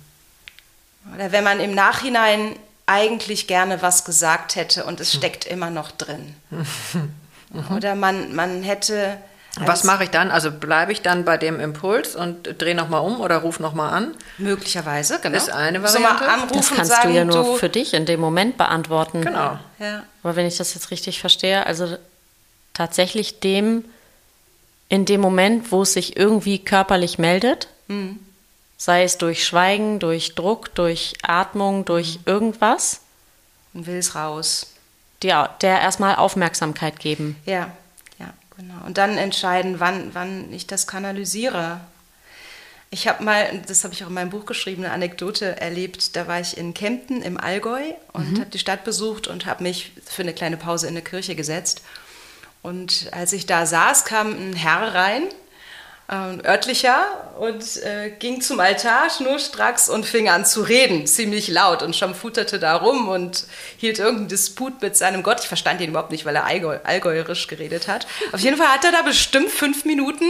[1.14, 5.18] Oder wenn man im Nachhinein eigentlich gerne was gesagt hätte und es hm.
[5.18, 6.34] steckt immer noch drin.
[7.54, 7.76] Mhm.
[7.76, 9.18] Oder man, man hätte.
[9.60, 10.30] Was mache ich dann?
[10.30, 14.14] Also bleibe ich dann bei dem Impuls und drehe nochmal um oder rufe nochmal an?
[14.38, 15.36] Möglicherweise, genau.
[15.36, 16.48] Ist eine Variante.
[16.48, 19.20] So das kannst sagen, du ja nur du für dich in dem Moment beantworten.
[19.20, 19.58] Genau.
[19.78, 20.04] Ja.
[20.22, 21.96] Aber wenn ich das jetzt richtig verstehe, also
[22.72, 23.84] tatsächlich dem,
[24.88, 28.20] in dem Moment, wo es sich irgendwie körperlich meldet, mhm
[28.82, 33.00] sei es durch Schweigen, durch Druck, durch Atmung, durch irgendwas.
[33.74, 34.74] Und will es raus.
[35.22, 37.36] Ja, der erstmal Aufmerksamkeit geben.
[37.46, 37.70] Ja,
[38.62, 38.86] genau.
[38.86, 41.80] Und dann entscheiden, wann, wann ich das kanalisiere.
[42.90, 46.14] Ich habe mal, das habe ich auch in meinem Buch geschrieben, eine Anekdote erlebt.
[46.14, 48.40] Da war ich in Kempten im Allgäu und mhm.
[48.40, 51.82] habe die Stadt besucht und habe mich für eine kleine Pause in eine Kirche gesetzt.
[52.62, 55.24] Und als ich da saß, kam ein Herr rein
[56.08, 57.06] äh, örtlicher
[57.38, 62.58] und äh, ging zum Altar schnurstracks und fing an zu reden, ziemlich laut und schamfuterte
[62.58, 63.44] da rum und
[63.76, 65.40] hielt irgendeinen Disput mit seinem Gott.
[65.40, 68.06] Ich verstand ihn überhaupt nicht, weil er Allgäu allgäuerisch geredet hat.
[68.32, 70.26] Auf jeden Fall hat er da bestimmt fünf Minuten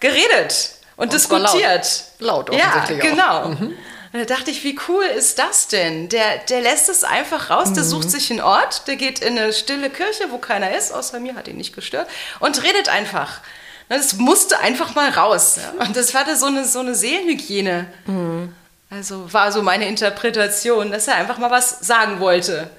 [0.00, 2.04] geredet und, und diskutiert.
[2.18, 3.42] Laut, laut offensichtlich Ja, genau.
[3.42, 3.60] Auch.
[3.60, 3.74] Mhm.
[4.12, 6.08] Und da dachte ich, wie cool ist das denn?
[6.08, 7.88] Der, der lässt es einfach raus, der mhm.
[7.88, 11.34] sucht sich einen Ort, der geht in eine stille Kirche, wo keiner ist, außer mir,
[11.34, 12.08] hat ihn nicht gestört,
[12.40, 13.40] und redet einfach.
[13.88, 15.58] Das musste einfach mal raus.
[15.78, 17.86] Und das war da so eine, so eine Seelenhygiene.
[18.06, 18.52] Mhm.
[18.90, 22.70] Also war so meine Interpretation, dass er einfach mal was sagen wollte.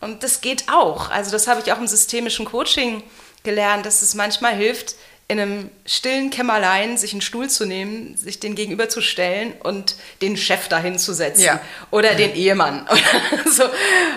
[0.00, 1.10] Und das geht auch.
[1.10, 3.02] Also das habe ich auch im systemischen Coaching
[3.42, 4.96] gelernt, dass es manchmal hilft,
[5.28, 10.68] in einem stillen Kämmerlein sich einen Stuhl zu nehmen, sich den gegenüberzustellen und den Chef
[10.68, 11.44] dahin zu setzen.
[11.44, 11.60] Ja.
[11.90, 13.64] Oder den Ehemann oder, so,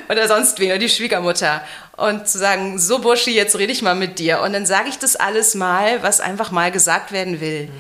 [0.10, 1.64] oder sonst wen, oder die Schwiegermutter.
[1.98, 4.42] Und zu sagen, so Burschi, jetzt rede ich mal mit dir.
[4.42, 7.68] Und dann sage ich das alles mal, was einfach mal gesagt werden will.
[7.68, 7.72] Mhm.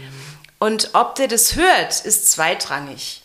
[0.60, 3.22] Und ob der das hört, ist zweitrangig.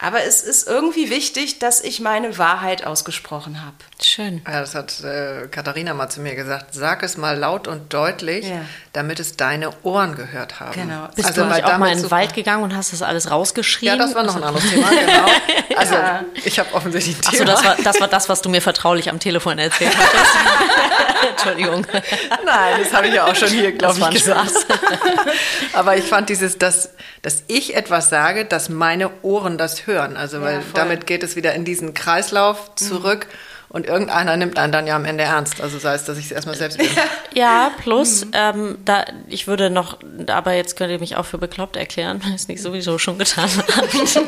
[0.00, 3.74] Aber es ist irgendwie wichtig, dass ich meine Wahrheit ausgesprochen habe.
[4.00, 4.42] Schön.
[4.46, 6.72] Ja, das hat äh, Katharina mal zu mir gesagt.
[6.72, 8.60] Sag es mal laut und deutlich, ja.
[8.92, 10.72] damit es deine Ohren gehört haben.
[10.72, 11.08] Genau.
[11.16, 13.98] Bist also, du nicht auch mal in den Wald gegangen und hast das alles rausgeschrieben?
[13.98, 15.26] Ja, das war noch ein anderes Thema, genau.
[15.76, 16.24] Also ja.
[16.44, 17.52] ich habe offensichtlich ein Thema.
[17.52, 20.32] Achso, das war, das war das, was du mir vertraulich am Telefon erzählt hattest.
[21.30, 21.86] Entschuldigung.
[22.44, 24.52] Nein, das habe ich ja auch schon hier, glaube ich, gesagt.
[25.72, 26.90] Aber ich fand dieses, dass,
[27.22, 29.87] dass ich etwas sage, dass meine Ohren das hören.
[29.96, 33.26] Also weil ja, damit geht es wieder in diesen Kreislauf zurück.
[33.28, 33.58] Mhm.
[33.70, 35.60] Und irgendeiner nimmt einen dann ja am Ende ernst.
[35.60, 36.88] Also sei es, dass ich es erstmal selbst bin.
[37.34, 38.30] Ja, plus, mhm.
[38.32, 42.30] ähm, da, ich würde noch, aber jetzt könnt ihr mich auch für bekloppt erklären, weil
[42.30, 43.88] ich es nicht sowieso schon getan habe.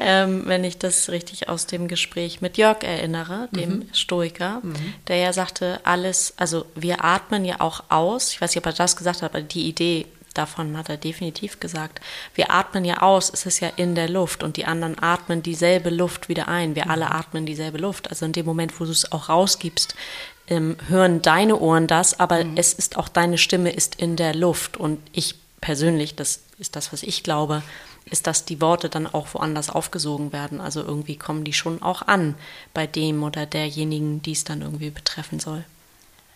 [0.00, 3.88] ähm, wenn ich das richtig aus dem Gespräch mit Jörg erinnere, dem mhm.
[3.92, 4.94] Stoiker, mhm.
[5.08, 8.32] der ja sagte, alles, also wir atmen ja auch aus.
[8.32, 10.06] Ich weiß nicht, ob er das gesagt hat, aber die Idee
[10.40, 12.00] davon hat er definitiv gesagt.
[12.34, 15.90] Wir atmen ja aus, es ist ja in der Luft und die anderen atmen dieselbe
[15.90, 16.74] Luft wieder ein.
[16.74, 18.08] Wir alle atmen dieselbe Luft.
[18.08, 19.94] Also in dem Moment, wo du es auch rausgibst,
[20.48, 22.56] ähm, hören deine Ohren das, aber mhm.
[22.56, 24.76] es ist auch deine Stimme ist in der Luft.
[24.76, 27.62] Und ich persönlich, das ist das, was ich glaube,
[28.06, 30.60] ist, dass die Worte dann auch woanders aufgesogen werden.
[30.60, 32.34] Also irgendwie kommen die schon auch an
[32.74, 35.64] bei dem oder derjenigen, die es dann irgendwie betreffen soll.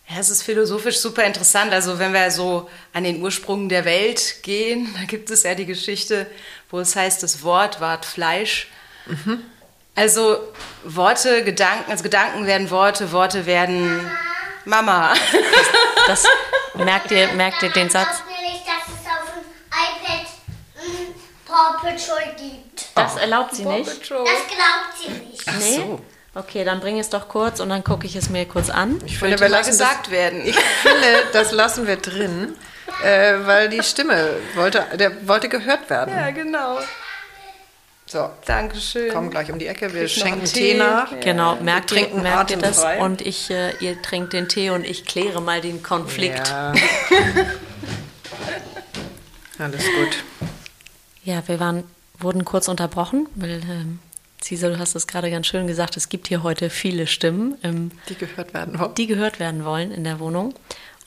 [0.08, 1.72] Ja, es ist philosophisch super interessant.
[1.72, 5.66] Also wenn wir so an den Ursprung der Welt gehen, da gibt es ja die
[5.66, 6.26] Geschichte,
[6.70, 8.68] wo es heißt, das Wort ward Fleisch.
[9.06, 9.42] Mhm.
[9.96, 10.38] Also
[10.82, 14.10] Worte, Gedanken, also Gedanken werden Worte, Worte werden
[14.64, 15.14] Mama.
[16.06, 18.08] Das, das merkt ihr, merkt ihr den Satz?
[18.18, 20.26] Ich mir nicht, dass es auf dem iPad
[21.46, 22.86] Paw Patrol gibt.
[22.96, 23.88] Das erlaubt sie nicht?
[23.88, 24.24] Das glaubt
[25.00, 25.44] sie nicht.
[25.46, 26.00] Ach so.
[26.34, 29.00] Okay, dann bring es doch kurz und dann gucke ich es mir kurz an.
[29.06, 30.42] Ich finde, wir lassen gesagt das, werden.
[30.44, 32.54] Ich finde, das lassen wir drin,
[33.04, 36.12] äh, weil die Stimme wollte, der wollte gehört werden.
[36.12, 36.80] Ja, genau.
[38.06, 38.28] So.
[38.44, 39.12] Dankeschön.
[39.12, 39.92] Kommen gleich um die Ecke.
[39.94, 41.12] Wir Krieg schenken Tee, Tee nach.
[41.12, 41.20] Ja.
[41.20, 42.84] Genau, merkt ihr, merkt ihr das?
[43.00, 46.48] Und ich, äh, ihr trinkt den Tee und ich kläre mal den Konflikt.
[46.48, 46.72] Ja.
[49.58, 50.24] Alles gut.
[51.22, 51.84] Ja, wir waren,
[52.18, 54.00] wurden kurz unterbrochen, weil ähm,
[54.44, 57.56] Cesar, du hast es gerade ganz schön gesagt, es gibt hier heute viele Stimmen.
[57.62, 58.94] Ähm, die gehört werden wollen.
[58.94, 60.54] Die gehört werden wollen in der Wohnung.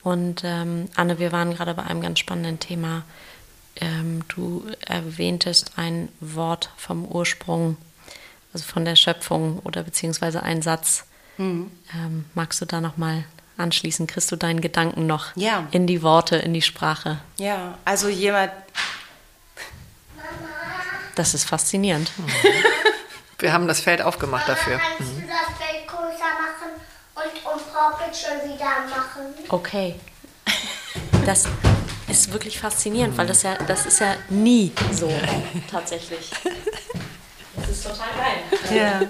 [0.01, 3.03] Und ähm, Anne, wir waren gerade bei einem ganz spannenden Thema
[3.79, 7.77] ähm, du erwähntest ein Wort vom Ursprung,
[8.51, 11.05] also von der Schöpfung oder beziehungsweise ein Satz.
[11.37, 11.69] Mhm.
[11.93, 13.23] Ähm, magst du da nochmal
[13.57, 14.07] anschließen?
[14.07, 15.67] Kriegst du deinen Gedanken noch Ja.
[15.69, 17.19] in die Worte, in die Sprache?
[17.37, 18.51] Ja, also jemand,
[21.13, 22.11] Das ist faszinierend.
[23.39, 24.79] Wir haben das Feld aufgemacht dafür.
[24.79, 26.73] Kannst du das Feld größer machen
[27.15, 29.33] und um Paw Patrol wieder machen?
[29.49, 29.95] Okay.
[31.25, 31.43] Das
[32.07, 35.11] ist wirklich faszinierend, weil das ja, das ist ja nie so
[35.69, 36.31] tatsächlich.
[37.57, 38.77] Das ist total geil.
[38.79, 39.01] ja.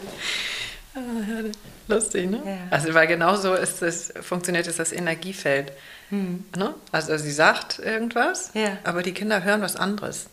[1.88, 2.42] Lustig, ne?
[2.44, 2.58] Ja.
[2.72, 5.72] Also, weil genau so ist es, funktioniert es das Energiefeld.
[6.10, 6.74] Ne?
[6.92, 8.80] Also, sie sagt irgendwas, Ja.
[8.84, 10.26] aber die Kinder hören was anderes.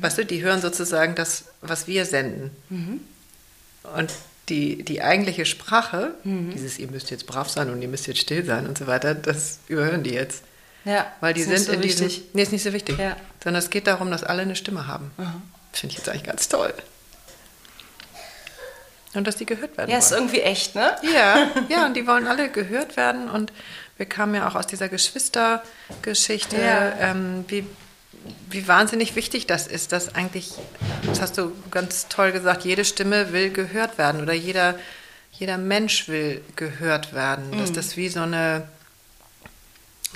[0.00, 2.50] Weißt du, die hören sozusagen das, was wir senden.
[3.96, 4.12] Und
[4.48, 8.44] die, die eigentliche Sprache, dieses, ihr müsst jetzt brav sein und ihr müsst jetzt still
[8.44, 10.42] sein und so weiter, das überhören die jetzt.
[10.84, 11.06] ja.
[11.20, 12.06] Weil die ist nicht sind so in diesem.
[12.06, 12.24] wichtig.
[12.32, 12.98] Nee, ist nicht so wichtig.
[12.98, 13.16] Ja.
[13.42, 15.10] Sondern es geht darum, dass alle eine Stimme haben.
[15.72, 16.72] Finde ich jetzt eigentlich ganz toll.
[19.14, 19.90] Und dass die gehört werden.
[19.90, 20.24] Ja, ist wollen.
[20.24, 20.96] irgendwie echt, ne?
[21.14, 23.28] Ja, ja, und die wollen alle gehört werden.
[23.30, 23.52] Und
[23.96, 26.92] wir kamen ja auch aus dieser Geschwistergeschichte, Ja.
[27.00, 27.66] ähm, wie,
[28.50, 30.52] wie wahnsinnig wichtig das ist, dass eigentlich,
[31.04, 34.78] das hast du ganz toll gesagt, jede Stimme will gehört werden oder jeder,
[35.32, 37.58] jeder Mensch will gehört werden.
[37.58, 38.68] Dass das wie so eine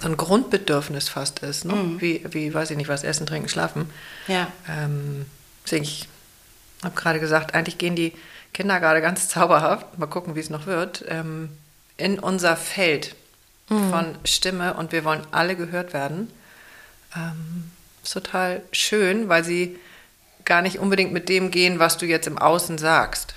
[0.00, 1.96] so ein Grundbedürfnis fast ist, ne?
[1.98, 3.88] wie, wie, weiß ich nicht, was, essen, trinken, schlafen.
[4.26, 4.48] Ja.
[4.68, 5.26] Ähm,
[5.64, 6.08] deswegen, ich
[6.82, 8.12] habe gerade gesagt, eigentlich gehen die
[8.52, 11.50] Kinder gerade ganz zauberhaft, mal gucken, wie es noch wird, ähm,
[11.98, 13.14] in unser Feld
[13.68, 16.30] von Stimme und wir wollen alle gehört werden.
[17.16, 17.70] Ähm,
[18.02, 19.78] ist total schön, weil sie
[20.44, 23.34] gar nicht unbedingt mit dem gehen, was du jetzt im Außen sagst.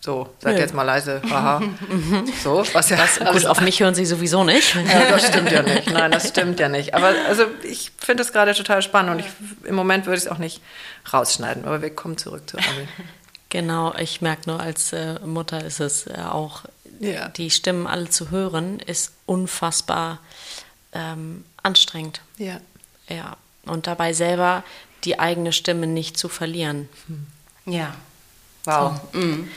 [0.00, 0.60] So, seid Nö.
[0.60, 1.60] jetzt mal leise, haha.
[2.44, 4.74] so, was ja Gut, auf mich hören sie sowieso nicht.
[4.74, 5.90] ja, das stimmt ja nicht.
[5.90, 6.94] Nein, das stimmt ja nicht.
[6.94, 9.26] Aber also ich finde es gerade total spannend und ich,
[9.68, 10.60] im Moment würde ich es auch nicht
[11.12, 11.64] rausschneiden.
[11.64, 12.88] Aber wir kommen zurück zu Abel.
[13.48, 16.62] Genau, ich merke nur, als äh, Mutter ist es äh, auch,
[17.00, 17.28] Ja.
[17.30, 20.20] die Stimmen alle zu hören, ist unfassbar
[20.92, 22.20] ähm, anstrengend.
[22.36, 22.60] Ja.
[23.08, 23.36] Ja,
[23.68, 24.64] und dabei selber
[25.04, 26.88] die eigene Stimme nicht zu verlieren.
[27.66, 27.94] Ja.
[28.64, 29.00] Wow.
[29.12, 29.48] Mhm.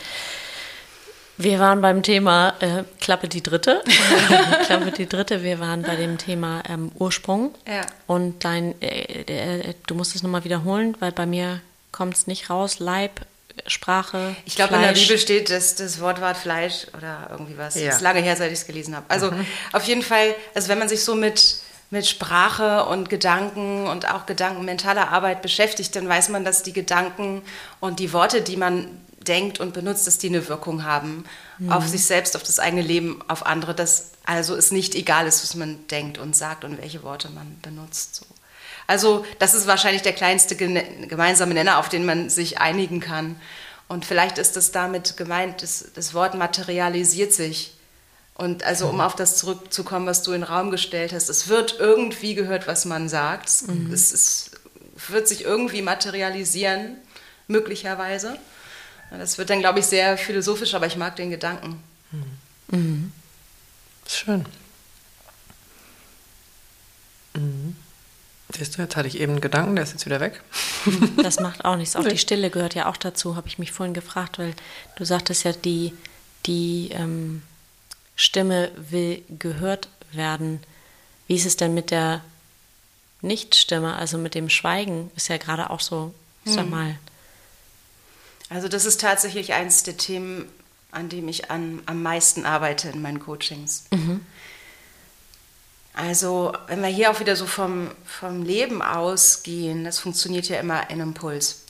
[1.37, 3.81] Wir waren beim Thema äh, Klappe die dritte.
[4.65, 5.43] Klappe die dritte.
[5.43, 7.55] Wir waren bei dem Thema ähm, Ursprung.
[7.67, 7.81] Ja.
[8.05, 12.51] Und dein, äh, äh, du musst es nochmal wiederholen, weil bei mir kommt es nicht
[12.51, 12.77] raus.
[12.77, 13.21] Leib,
[13.67, 14.35] Sprache.
[14.45, 14.93] Ich glaube, in der.
[14.93, 17.75] Bibel steht das, das Wortwort Fleisch oder irgendwie was.
[17.75, 17.89] Ja.
[17.89, 19.05] ist lange her, seit ich es gelesen habe.
[19.09, 19.31] Also
[19.71, 21.57] auf jeden Fall, also wenn man sich so mit,
[21.91, 27.43] mit Sprache und Gedanken und auch gedankenmentaler Arbeit beschäftigt, dann weiß man, dass die Gedanken
[27.79, 28.87] und die Worte, die man
[29.19, 31.25] denkt und benutzt, dass die eine Wirkung haben
[31.69, 33.75] auf sich selbst, auf das eigene Leben, auf andere.
[33.75, 37.59] Dass also es nicht egal ist, was man denkt und sagt und welche Worte man
[37.61, 38.15] benutzt.
[38.15, 38.25] So.
[38.87, 43.35] Also das ist wahrscheinlich der kleinste gemeinsame Nenner, auf den man sich einigen kann.
[43.87, 47.73] Und vielleicht ist es damit gemeint, das, das Wort materialisiert sich.
[48.41, 51.75] Und also um auf das zurückzukommen, was du in den Raum gestellt hast, es wird
[51.77, 53.47] irgendwie gehört, was man sagt.
[53.47, 54.51] Es, es, es
[55.09, 56.95] wird sich irgendwie materialisieren,
[57.47, 58.39] möglicherweise.
[59.11, 61.83] Das wird dann, glaube ich, sehr philosophisch, aber ich mag den Gedanken.
[64.07, 64.43] Ist schön.
[67.35, 67.75] Mhm.
[68.57, 70.41] Siehst du, jetzt hatte ich eben einen Gedanken, der ist jetzt wieder weg.
[71.21, 71.95] Das macht auch nichts.
[71.95, 74.55] Auch die Stille gehört ja auch dazu, habe ich mich vorhin gefragt, weil
[74.95, 75.93] du sagtest ja, die,
[76.47, 77.43] die ähm,
[78.21, 80.61] Stimme will gehört werden.
[81.27, 82.21] Wie ist es denn mit der
[83.21, 85.09] Nichtstimme, also mit dem Schweigen?
[85.15, 86.13] Ist ja gerade auch so,
[86.45, 86.97] sag mal,
[88.49, 90.47] Also das ist tatsächlich eines der Themen,
[90.91, 93.85] an dem ich an, am meisten arbeite in meinen Coachings.
[95.93, 100.89] Also wenn wir hier auch wieder so vom, vom Leben ausgehen, das funktioniert ja immer
[100.89, 101.63] in einem Puls.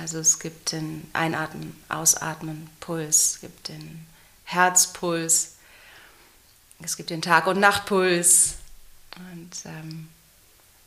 [0.00, 4.06] Also es gibt den Einatmen, Ausatmen, Puls, es gibt den
[4.44, 5.51] Herzpuls,
[6.84, 8.54] es gibt den Tag- und Nachtpuls
[9.16, 10.08] und ähm,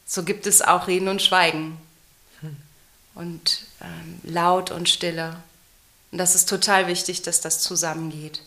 [0.06, 1.78] so gibt es auch Reden und Schweigen
[3.16, 5.38] und ähm, laut und stille.
[6.12, 8.42] Und das ist total wichtig, dass das zusammengeht.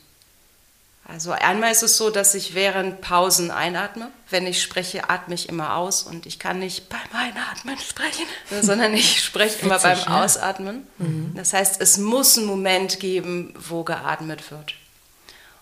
[1.05, 4.11] Also einmal ist es so, dass ich während Pausen einatme.
[4.29, 8.27] Wenn ich spreche, atme ich immer aus und ich kann nicht beim Einatmen sprechen,
[8.63, 9.99] sondern ich spreche immer beim.
[10.07, 10.87] Ausatmen.
[11.35, 14.75] Das heißt, es muss einen Moment geben, wo geatmet wird.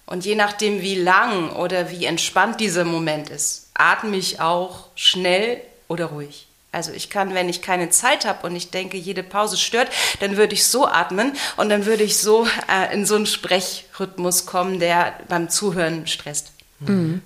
[0.07, 5.61] Und je nachdem, wie lang oder wie entspannt dieser Moment ist, atme ich auch schnell
[5.89, 6.47] oder ruhig.
[6.71, 9.89] Also ich kann, wenn ich keine Zeit habe und ich denke, jede Pause stört,
[10.21, 14.47] dann würde ich so atmen und dann würde ich so äh, in so einen Sprechrhythmus
[14.47, 16.53] kommen, der beim Zuhören stresst.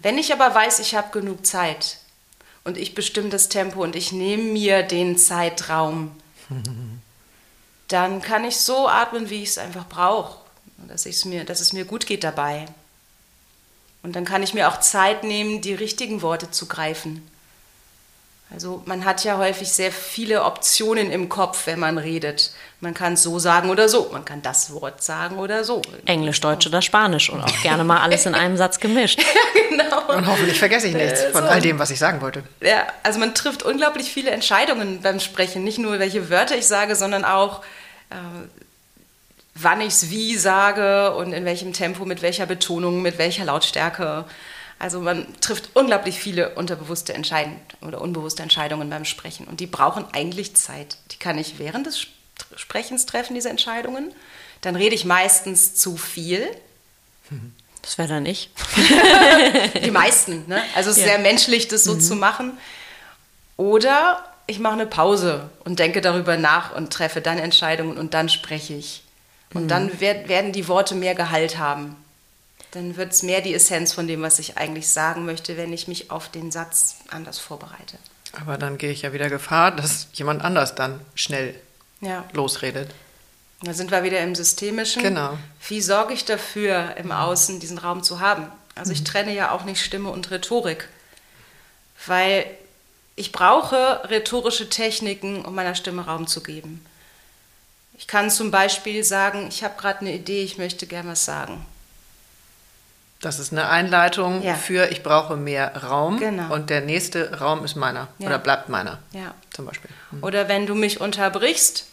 [0.03, 1.99] Wenn ich aber weiß, ich habe genug Zeit
[2.62, 6.12] und ich bestimme das Tempo und ich nehme mir den Zeitraum,
[7.89, 10.39] dann kann ich so atmen, wie ich es einfach brauche,
[10.89, 12.66] dass, mir, dass es mir gut geht dabei.
[14.03, 17.26] Und dann kann ich mir auch Zeit nehmen, die richtigen Worte zu greifen.
[18.53, 22.51] Also man hat ja häufig sehr viele Optionen im Kopf, wenn man redet.
[22.81, 24.09] Man kann es so sagen oder so.
[24.11, 25.83] Man kann das Wort sagen oder so.
[26.05, 29.20] Englisch, Deutsch oder Spanisch und auch gerne mal alles in einem Satz gemischt.
[29.55, 30.16] ja, genau.
[30.16, 32.43] Und hoffentlich vergesse ich nichts von all dem, was ich sagen wollte.
[32.61, 35.62] Ja, also man trifft unglaublich viele Entscheidungen beim Sprechen.
[35.62, 37.62] Nicht nur, welche Wörter ich sage, sondern auch,
[38.11, 38.16] äh,
[39.62, 44.24] wann ich es wie sage und in welchem Tempo, mit welcher Betonung, mit welcher Lautstärke.
[44.78, 50.04] Also man trifft unglaublich viele unterbewusste Entscheidungen oder unbewusste Entscheidungen beim Sprechen und die brauchen
[50.12, 50.96] eigentlich Zeit.
[51.12, 52.06] Die kann ich während des
[52.56, 54.12] Sprechens treffen, diese Entscheidungen.
[54.62, 56.46] Dann rede ich meistens zu viel.
[57.82, 58.50] Das wäre dann ich.
[59.84, 60.62] die meisten, ne?
[60.74, 61.11] Also es ist ja.
[61.11, 62.00] sehr menschlich, das so mhm.
[62.00, 62.58] zu machen.
[63.56, 68.28] Oder ich mache eine Pause und denke darüber nach und treffe dann Entscheidungen und dann
[68.28, 69.02] spreche ich.
[69.55, 69.68] Und mhm.
[69.68, 71.96] dann werd, werden die Worte mehr Gehalt haben.
[72.72, 75.88] Dann wird es mehr die Essenz von dem, was ich eigentlich sagen möchte, wenn ich
[75.88, 77.98] mich auf den Satz anders vorbereite.
[78.40, 81.55] Aber dann gehe ich ja wieder Gefahr, dass jemand anders dann schnell
[82.01, 82.24] ja.
[82.32, 82.90] losredet.
[83.62, 85.03] Da sind wir wieder im Systemischen.
[85.03, 85.36] Genau.
[85.68, 88.46] Wie sorge ich dafür, im Außen diesen Raum zu haben?
[88.74, 89.05] Also ich mhm.
[89.07, 90.88] trenne ja auch nicht Stimme und Rhetorik,
[92.07, 92.46] weil
[93.16, 96.84] ich brauche rhetorische Techniken, um meiner Stimme Raum zu geben.
[98.01, 101.66] Ich kann zum Beispiel sagen, ich habe gerade eine Idee, ich möchte gerne was sagen.
[103.20, 104.55] Das ist eine Einleitung ja.
[104.55, 106.55] für ich brauche mehr Raum genau.
[106.55, 108.28] und der nächste Raum ist meiner ja.
[108.28, 109.01] oder bleibt meiner.
[109.12, 109.34] Ja.
[109.51, 109.90] Zum Beispiel.
[110.12, 110.24] Mhm.
[110.24, 111.84] Oder wenn du mich unterbrichst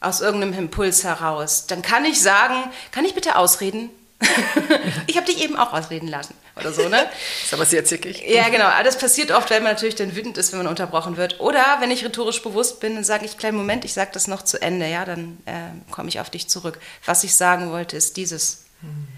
[0.00, 2.56] aus irgendeinem Impuls heraus, dann kann ich sagen,
[2.90, 3.90] kann ich bitte ausreden?
[5.06, 7.06] ich habe dich eben auch ausreden lassen oder so, ne?
[7.42, 8.22] ist aber sehr zickig.
[8.26, 8.66] Ja, genau.
[8.66, 11.40] Aber das passiert oft, weil man natürlich dann wütend ist, wenn man unterbrochen wird.
[11.40, 14.42] Oder wenn ich rhetorisch bewusst bin, dann sage ich, kleinen Moment, ich sage das noch
[14.42, 15.52] zu Ende, ja, dann äh,
[15.90, 16.78] komme ich auf dich zurück.
[17.04, 18.64] Was ich sagen wollte, ist dieses.
[18.80, 19.08] Hm.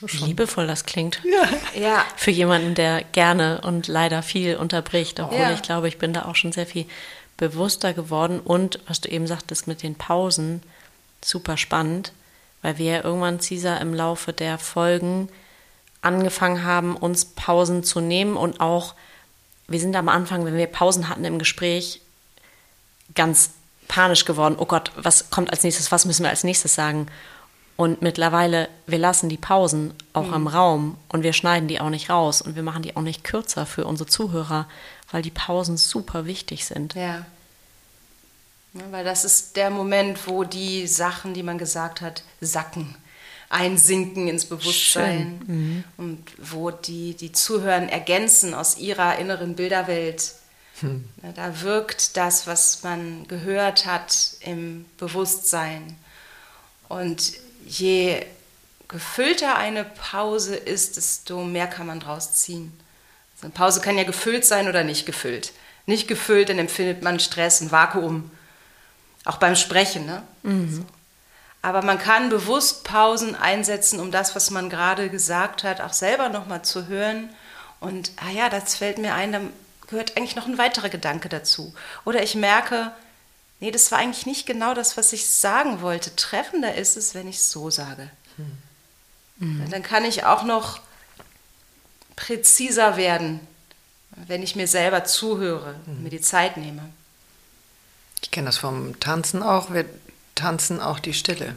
[0.00, 1.20] Wie liebevoll das klingt.
[1.24, 1.80] Ja.
[1.80, 2.04] ja.
[2.16, 5.52] Für jemanden, der gerne und leider viel unterbricht, obwohl ja.
[5.52, 6.86] ich glaube, ich bin da auch schon sehr viel
[7.36, 8.38] bewusster geworden.
[8.38, 10.62] Und was du eben sagtest mit den Pausen,
[11.24, 12.12] super spannend,
[12.62, 15.28] weil wir ja irgendwann, Caesar, im Laufe der Folgen
[16.00, 18.94] angefangen haben, uns Pausen zu nehmen und auch,
[19.66, 22.00] wir sind am Anfang, wenn wir Pausen hatten im Gespräch,
[23.14, 23.50] ganz
[23.88, 24.56] panisch geworden.
[24.58, 25.90] Oh Gott, was kommt als nächstes?
[25.90, 27.08] Was müssen wir als nächstes sagen?
[27.76, 30.34] Und mittlerweile, wir lassen die Pausen auch mhm.
[30.34, 33.24] im Raum und wir schneiden die auch nicht raus und wir machen die auch nicht
[33.24, 34.66] kürzer für unsere Zuhörer,
[35.10, 36.94] weil die Pausen super wichtig sind.
[36.94, 37.24] Ja.
[38.74, 42.96] ja weil das ist der Moment, wo die Sachen, die man gesagt hat, sacken
[43.50, 45.84] einsinken ins Bewusstsein mhm.
[45.96, 50.34] und wo die, die Zuhören ergänzen aus ihrer inneren Bilderwelt.
[50.80, 51.08] Hm.
[51.34, 55.96] Da wirkt das, was man gehört hat, im Bewusstsein.
[56.88, 57.32] Und
[57.66, 58.24] je
[58.86, 62.72] gefüllter eine Pause ist, desto mehr kann man draus ziehen.
[63.34, 65.52] Also eine Pause kann ja gefüllt sein oder nicht gefüllt.
[65.86, 68.30] Nicht gefüllt, dann empfindet man Stress, ein Vakuum.
[69.24, 70.06] Auch beim Sprechen.
[70.06, 70.22] Ne?
[70.42, 70.74] Mhm.
[70.76, 70.84] So.
[71.62, 76.28] Aber man kann bewusst Pausen einsetzen, um das, was man gerade gesagt hat, auch selber
[76.28, 77.30] nochmal zu hören.
[77.80, 79.52] Und, ah ja, das fällt mir ein, dann
[79.88, 81.74] gehört eigentlich noch ein weiterer Gedanke dazu.
[82.04, 82.92] Oder ich merke,
[83.60, 86.14] nee, das war eigentlich nicht genau das, was ich sagen wollte.
[86.14, 88.08] Treffender ist es, wenn ich es so sage.
[89.38, 89.70] Mhm.
[89.70, 90.80] Dann kann ich auch noch
[92.16, 93.40] präziser werden,
[94.10, 96.02] wenn ich mir selber zuhöre, mhm.
[96.02, 96.82] mir die Zeit nehme.
[98.22, 99.72] Ich kenne das vom Tanzen auch.
[99.72, 99.84] Wir
[100.38, 101.54] tanzen auch die Stille.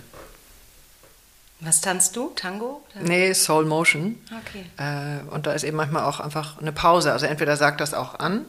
[1.60, 2.32] Was tanzt du?
[2.36, 2.84] Tango?
[2.96, 3.04] Oder?
[3.04, 4.20] Nee, Soul Motion.
[4.46, 4.66] Okay.
[4.78, 7.12] Äh, und da ist eben manchmal auch einfach eine Pause.
[7.12, 8.46] Also entweder sagt das auch an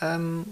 [0.00, 0.46] ähm,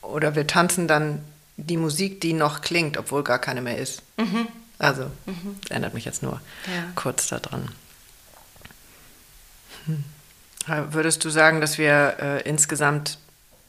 [0.00, 1.24] oder wir tanzen dann
[1.56, 4.02] die Musik, die noch klingt, obwohl gar keine mehr ist.
[4.16, 4.46] Mhm.
[4.78, 5.56] Also, mhm.
[5.62, 6.84] das erinnert mich jetzt nur ja.
[6.94, 7.68] kurz daran.
[9.86, 10.04] Hm.
[10.92, 13.18] Würdest du sagen, dass wir äh, insgesamt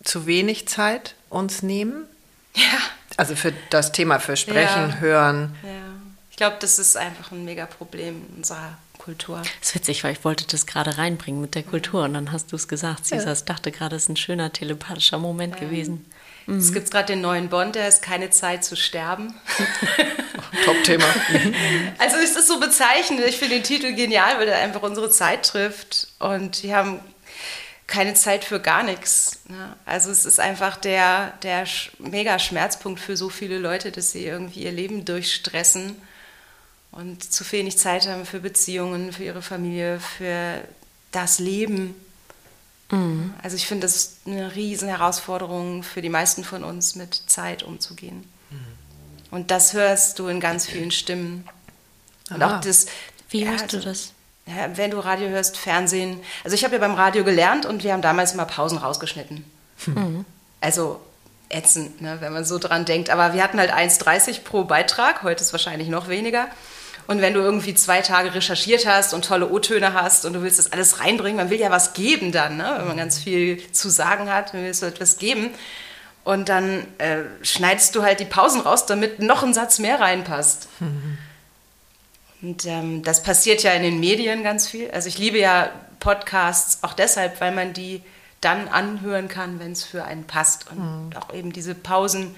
[0.04, 2.06] zu wenig Zeit uns nehmen?
[2.54, 2.80] Ja.
[3.22, 4.96] Also für das Thema, für Sprechen, ja.
[5.00, 5.56] Hören.
[5.62, 5.70] Ja.
[6.32, 9.44] Ich glaube, das ist einfach ein mega Problem in unserer Kultur.
[9.60, 12.52] Das ist witzig, weil ich wollte das gerade reinbringen mit der Kultur und dann hast
[12.52, 13.28] du es gesagt, Cesar.
[13.28, 13.34] Ja.
[13.34, 15.68] Ich dachte gerade, es ist ein schöner telepathischer Moment ja.
[15.68, 16.04] gewesen.
[16.48, 16.58] Mhm.
[16.58, 19.36] Es gibt gerade den neuen Bond, der ist keine Zeit zu sterben.
[20.66, 21.06] Top-Thema.
[22.00, 23.22] also es ist so bezeichnend.
[23.28, 26.08] Ich finde den Titel genial, weil er einfach unsere Zeit trifft.
[26.18, 27.00] Und wir haben
[27.92, 29.40] keine Zeit für gar nichts.
[29.50, 29.76] Ne?
[29.86, 31.68] Also es ist einfach der, der
[32.00, 36.02] mega Schmerzpunkt für so viele Leute, dass sie irgendwie ihr Leben durchstressen
[36.92, 40.62] und zu wenig Zeit haben für Beziehungen, für ihre Familie, für
[41.12, 41.94] das Leben.
[42.92, 43.34] Mhm.
[43.44, 47.62] Also ich finde, das ist eine riesen Herausforderung für die meisten von uns, mit Zeit
[47.62, 48.24] umzugehen.
[48.50, 48.66] Mhm.
[49.32, 51.46] Und das hörst du in ganz vielen Stimmen.
[52.30, 52.86] Und auch das.
[53.30, 54.14] Wie ja, hörst also, du das?
[54.76, 56.20] Wenn du Radio hörst, Fernsehen.
[56.44, 59.46] Also ich habe ja beim Radio gelernt und wir haben damals immer Pausen rausgeschnitten.
[59.86, 60.26] Mhm.
[60.60, 61.00] Also
[61.50, 63.10] ätzend, ne, wenn man so dran denkt.
[63.10, 66.48] Aber wir hatten halt 1,30 pro Beitrag, heute ist wahrscheinlich noch weniger.
[67.08, 70.60] Und wenn du irgendwie zwei Tage recherchiert hast und tolle O-Töne hast und du willst
[70.60, 72.76] das alles reinbringen, man will ja was geben dann, ne?
[72.78, 75.50] wenn man ganz viel zu sagen hat, dann willst du etwas geben.
[76.24, 80.68] Und dann äh, schneidest du halt die Pausen raus, damit noch ein Satz mehr reinpasst.
[82.42, 84.90] Und ähm, das passiert ja in den Medien ganz viel.
[84.92, 85.70] Also ich liebe ja
[86.00, 88.02] Podcasts auch deshalb, weil man die
[88.42, 92.36] dann anhören kann, wenn es für einen passt und auch eben diese Pausen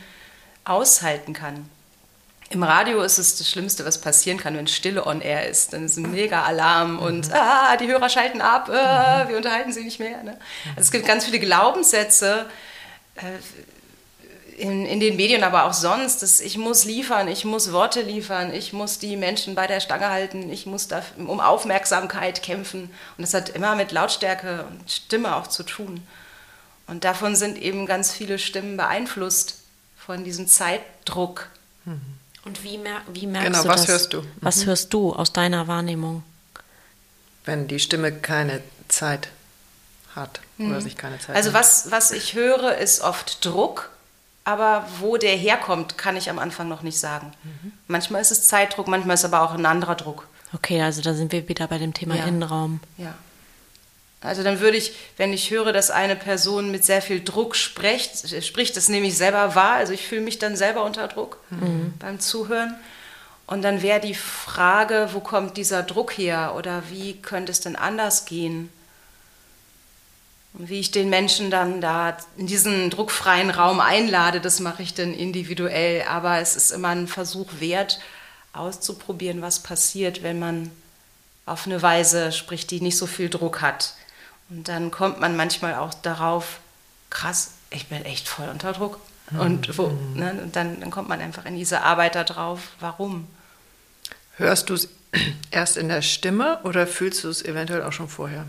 [0.66, 1.70] aushalten kann.
[2.49, 5.74] Im Radio ist es das Schlimmste, was passieren kann, wenn Stille on air ist.
[5.74, 9.84] Dann ist ein mega Alarm und ah, die Hörer schalten ab, ah, wir unterhalten sie
[9.84, 10.22] nicht mehr.
[10.22, 10.38] Ne?
[10.76, 12.45] Also es gibt ganz viele Glaubenssätze
[13.16, 13.22] äh,
[14.58, 16.22] in, in den Medien, aber auch sonst.
[16.22, 20.10] Dass ich muss liefern, ich muss Worte liefern, ich muss die Menschen bei der Stange
[20.10, 22.84] halten, ich muss da um Aufmerksamkeit kämpfen.
[23.18, 26.06] Und das hat immer mit Lautstärke und Stimme auch zu tun.
[26.88, 29.56] Und davon sind eben ganz viele Stimmen beeinflusst
[29.97, 31.47] von diesem Zeitdruck.
[32.45, 33.89] Und wie, mer wie merkst Genau, du was das?
[33.89, 34.24] hörst du?
[34.41, 36.24] Was hörst du aus deiner Wahrnehmung?
[37.45, 39.30] Wenn die Stimme keine Zeit
[40.16, 41.60] hat oder sich keine Zeit Also nimmt.
[41.60, 43.89] was, was ich höre, ist oft Druck,
[44.46, 47.32] aber wo der herkommt, kann ich am Anfang noch nicht sagen.
[47.88, 50.28] Manchmal ist es Zeitdruck, manchmal ist aber auch ein anderer Druck.
[50.54, 52.26] Okay, also da sind wir wieder bei dem Thema Ja.
[52.26, 52.80] Innenraum.
[52.98, 53.14] Ja.
[54.22, 58.44] Also dann würde ich, wenn ich höre, dass eine Person mit sehr viel Druck spricht,
[58.44, 59.74] spricht, das nehme ich selber wahr.
[59.74, 61.39] Also ich fühle mich dann selber unter Druck
[62.00, 62.76] beim Zuhören.
[63.46, 67.76] Und dann wäre die Frage, wo kommt dieser Druck her oder wie könnte es denn
[67.76, 68.70] anders gehen?
[70.54, 74.93] Und wie ich den Menschen dann da in diesen druckfreien Raum einlade, das mache ich
[74.93, 76.04] dann individuell.
[76.08, 77.99] Aber es ist immer ein Versuch wert,
[78.54, 80.72] auszuprobieren, was passiert, wenn man
[81.45, 83.95] auf eine Weise spricht, die nicht so viel Druck hat.
[84.49, 86.60] Und dann kommt man manchmal auch darauf,
[87.10, 88.99] krass, ich bin echt voll unter Druck.
[89.32, 93.28] Und, wo, ne, und dann, dann kommt man einfach in diese Arbeit da drauf, warum?
[94.36, 94.89] Hörst du es
[95.51, 98.45] erst in der Stimme oder fühlst du es eventuell auch schon vorher?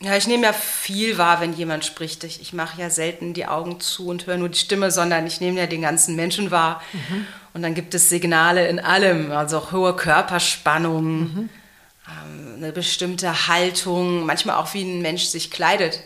[0.00, 2.22] Ja, ich nehme ja viel wahr, wenn jemand spricht.
[2.22, 5.40] Ich, ich mache ja selten die Augen zu und höre nur die Stimme, sondern ich
[5.40, 6.80] nehme ja den ganzen Menschen wahr.
[7.52, 11.48] Und dann gibt es Signale in allem, also auch hohe Körperspannung,
[12.08, 16.00] ähm, eine bestimmte Haltung, manchmal auch wie ein Mensch sich kleidet.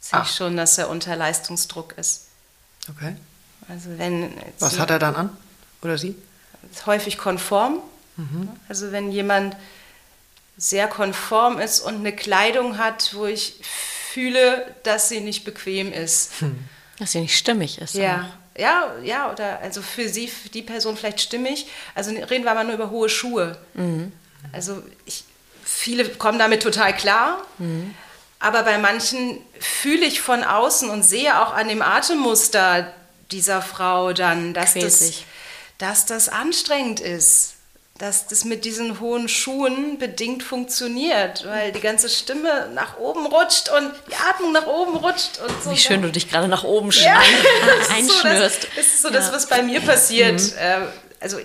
[0.00, 0.22] Sehe Ah.
[0.26, 2.28] ich schon, dass er unter Leistungsdruck ist.
[2.90, 3.14] Okay.
[3.68, 5.30] Also wenn Was hat er dann an?
[5.82, 6.14] Oder sie?
[6.86, 7.78] häufig konform.
[8.70, 9.54] Also wenn jemand
[10.56, 13.60] sehr konform ist und eine Kleidung hat, wo ich
[14.12, 16.32] fühle, dass sie nicht bequem ist.
[16.98, 17.94] Dass sie nicht stimmig ist.
[17.94, 18.30] Ja.
[18.56, 21.66] Ja, ja, oder also für sie, für die Person vielleicht stimmig.
[21.96, 23.58] Also reden wir mal nur über hohe Schuhe.
[24.52, 25.24] Also ich,
[25.64, 27.44] viele kommen damit total klar.
[28.38, 32.92] Aber bei manchen fühle ich von außen und sehe auch an dem Atemmuster
[33.32, 35.12] dieser Frau dann, dass, das,
[35.78, 37.53] dass das anstrengend ist.
[37.98, 43.68] Dass das mit diesen hohen Schuhen bedingt funktioniert, weil die ganze Stimme nach oben rutscht
[43.68, 45.70] und die Atmung nach oben rutscht und so.
[45.70, 47.20] Wie schön du dich gerade nach oben Ja,
[47.86, 48.66] so einschnürst.
[48.74, 50.40] das, ist so das, was bei mir passiert.
[50.56, 50.78] Äh,
[51.20, 51.38] Also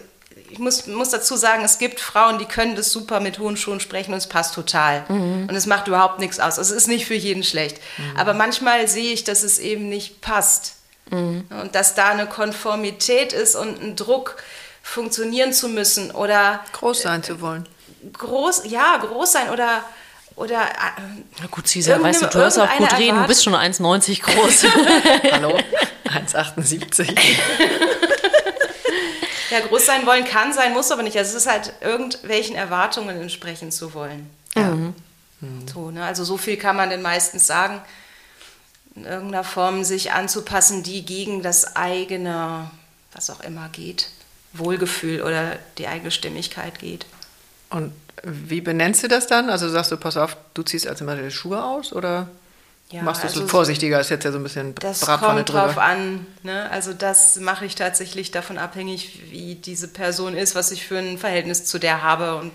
[0.50, 3.80] ich muss, muss dazu sagen, es gibt Frauen, die können das super mit hohen Schuhen
[3.80, 5.06] sprechen und es passt total.
[5.08, 6.58] Und es macht überhaupt nichts aus.
[6.58, 7.78] Also es ist nicht für jeden schlecht.
[8.18, 10.78] Aber manchmal sehe ich, dass es eben nicht passt.
[11.12, 14.38] Und dass da eine Konformität ist und ein Druck,
[14.90, 17.68] funktionieren zu müssen oder Groß sein zu wollen.
[18.14, 19.84] groß, ja, groß sein oder
[20.36, 21.02] oder äh,
[21.42, 24.64] Na gut, Cesar, weißt du, du hörst auch gut reden, du bist schon 1,90 groß.
[25.34, 25.60] Hallo?
[26.06, 27.14] 1,78.
[29.52, 31.18] Ja, groß sein wollen kann sein, muss aber nicht.
[31.18, 34.30] Also es ist halt irgendwelchen Erwartungen entsprechen zu wollen.
[35.74, 36.06] So, ne?
[36.06, 37.82] Also so viel kann man denn meistens sagen,
[38.96, 42.70] in irgendeiner Form sich anzupassen, die gegen das eigene,
[43.14, 44.10] was auch immer geht,
[44.54, 47.06] Wohlgefühl oder die eigene Stimmigkeit geht.
[47.70, 47.94] Und
[48.24, 49.50] wie benennst du das dann?
[49.50, 52.28] Also sagst du, pass auf, du ziehst also mal die Schuhe aus oder
[52.92, 54.00] Ja, machst du es also so vorsichtiger?
[54.00, 55.84] Ist jetzt ja so ein bisschen Das Bratpfanne kommt drauf drüber.
[55.84, 56.26] an.
[56.44, 56.70] Ne?
[56.72, 61.18] Also das mache ich tatsächlich davon abhängig, wie diese Person ist, was ich für ein
[61.18, 62.36] Verhältnis zu der habe.
[62.38, 62.52] Und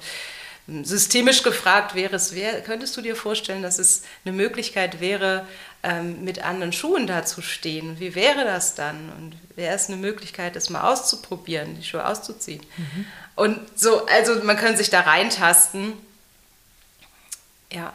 [0.86, 5.47] systemisch gefragt wäre es, wär, könntest du dir vorstellen, dass es eine Möglichkeit wäre,
[5.85, 8.01] ähm, mit anderen Schuhen da zu stehen?
[8.01, 9.12] Wie wäre das dann?
[9.18, 12.62] Und wäre es eine Möglichkeit, das mal auszuprobieren, die Schuhe auszuziehen?
[13.37, 15.93] Und so, also man kann sich da reintasten.
[17.70, 17.93] Ja.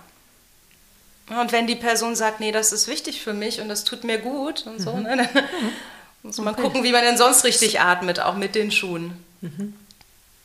[1.29, 4.19] Und wenn die Person sagt, nee, das ist wichtig für mich und das tut mir
[4.19, 5.29] gut und so, ne, dann
[6.23, 9.23] muss man gucken, wie man denn sonst richtig atmet, auch mit den Schuhen.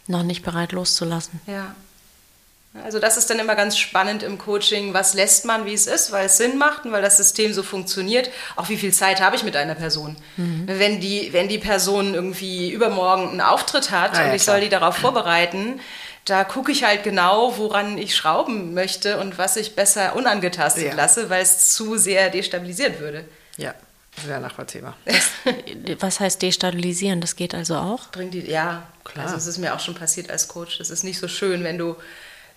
[0.07, 1.41] Noch nicht bereit loszulassen.
[1.47, 1.75] Ja.
[2.83, 6.11] Also das ist dann immer ganz spannend im Coaching, was lässt man, wie es ist,
[6.11, 8.31] weil es Sinn macht und weil das System so funktioniert.
[8.57, 10.17] Auch wie viel Zeit habe ich mit einer Person.
[10.37, 14.57] Wenn, die, wenn die Person irgendwie übermorgen einen Auftritt hat Ah, ja, und ich klar.
[14.57, 15.81] soll die darauf vorbereiten,
[16.25, 20.95] da gucke ich halt genau, woran ich schrauben möchte und was ich besser unangetastet Ja.
[20.95, 23.25] lasse, weil es zu sehr destabilisieren würde.
[23.57, 23.75] Ja,
[24.27, 24.97] sehr nachvollziehbar.
[26.01, 27.21] Was heißt destabilisieren?
[27.21, 28.09] Das geht also auch?
[28.11, 29.27] Bringt die, ja, Klar.
[29.27, 30.79] Also es ist mir auch schon passiert als Coach.
[30.79, 31.95] Das ist nicht so schön, wenn du,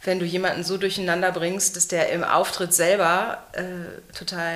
[0.03, 3.61] wenn du jemanden so durcheinander bringst, dass der im Auftritt selber äh,
[4.17, 4.55] total,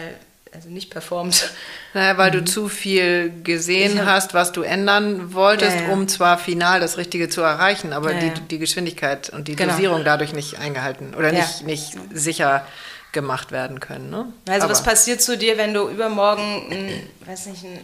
[0.53, 1.49] also nicht performt.
[1.93, 5.89] Naja, weil du zu viel gesehen hab- hast, was du ändern wolltest, Ja, ja.
[5.93, 9.73] um zwar final das Richtige zu erreichen, aber Ja, die, die Geschwindigkeit und die Genau.
[9.73, 12.65] Dosierung dadurch nicht eingehalten oder nicht, nicht sicher
[13.11, 14.09] gemacht werden können.
[14.09, 14.31] Ne?
[14.47, 17.79] Also was Aber- passiert zu dir, wenn du übermorgen ein, weiß nicht, ein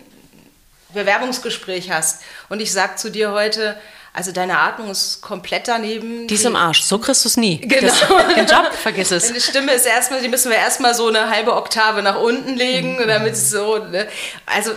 [0.94, 3.76] Bewerbungsgespräch hast und ich sag zu dir heute,
[4.18, 6.26] also deine Atmung ist komplett daneben.
[6.28, 6.82] Die ist im Arsch.
[6.82, 7.60] So kriegst du es nie.
[7.60, 7.88] Genau.
[7.88, 9.28] Das, den Job, vergiss es.
[9.28, 12.98] Deine Stimme ist erstmal, die müssen wir erstmal so eine halbe Oktave nach unten legen,
[12.98, 13.08] Mhm.
[13.08, 14.08] damit es so, ne?
[14.48, 14.72] also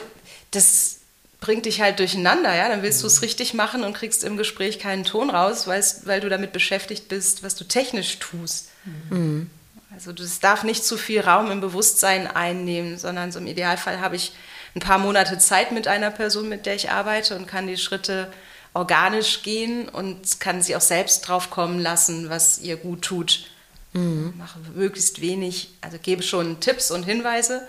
[0.51, 0.99] das
[1.41, 4.78] bringt dich halt durcheinander, ja, dann willst du es richtig machen und kriegst im Gespräch
[4.78, 8.68] keinen Ton raus, weil du damit beschäftigt bist, was du technisch tust.
[9.09, 9.49] Mhm.
[9.95, 14.16] Also das darf nicht zu viel Raum im Bewusstsein einnehmen, sondern so im Idealfall habe
[14.16, 14.32] ich
[14.76, 18.30] ein paar Monate Zeit mit einer Person, mit der ich arbeite und kann die Schritte
[18.74, 23.46] organisch gehen und kann sie auch selbst drauf kommen lassen, was ihr gut tut.
[23.92, 27.66] Mache möglichst wenig, also gebe schon Tipps und Hinweise.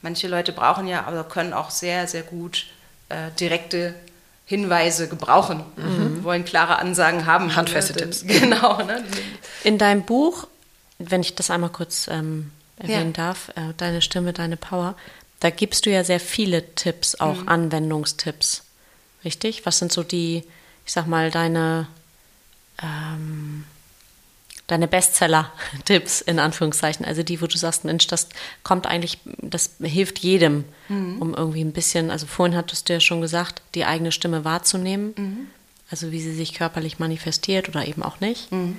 [0.00, 2.66] Manche Leute brauchen ja, aber können auch sehr, sehr gut
[3.08, 3.94] äh, direkte
[4.44, 5.64] Hinweise gebrauchen,
[6.22, 7.56] wollen klare Ansagen haben.
[7.56, 7.98] Handfeste ne?
[7.98, 8.22] Tipps.
[8.26, 8.80] Genau.
[8.84, 9.04] Ne?
[9.64, 10.46] In deinem Buch,
[11.00, 13.24] wenn ich das einmal kurz ähm, erwähnen Ja.
[13.24, 14.94] darf, äh, deine Stimme, deine Power,
[15.40, 17.48] da gibst du ja sehr viele Tipps, auch Mhm.
[17.48, 18.62] Anwendungstipps.
[19.26, 19.66] Richtig?
[19.66, 20.44] Was sind so die,
[20.86, 21.88] ich sag mal, deine,
[22.82, 23.64] ähm,
[24.68, 27.04] deine Bestseller-Tipps in Anführungszeichen?
[27.04, 28.28] Also die, wo du sagst, Mensch, das
[28.62, 31.20] kommt eigentlich, das hilft jedem, Mhm.
[31.20, 35.12] um irgendwie ein bisschen, also vorhin hattest du ja schon gesagt, die eigene Stimme wahrzunehmen.
[35.16, 35.46] Mhm.
[35.90, 38.78] Also wie sie sich körperlich manifestiert oder eben auch nicht Mhm.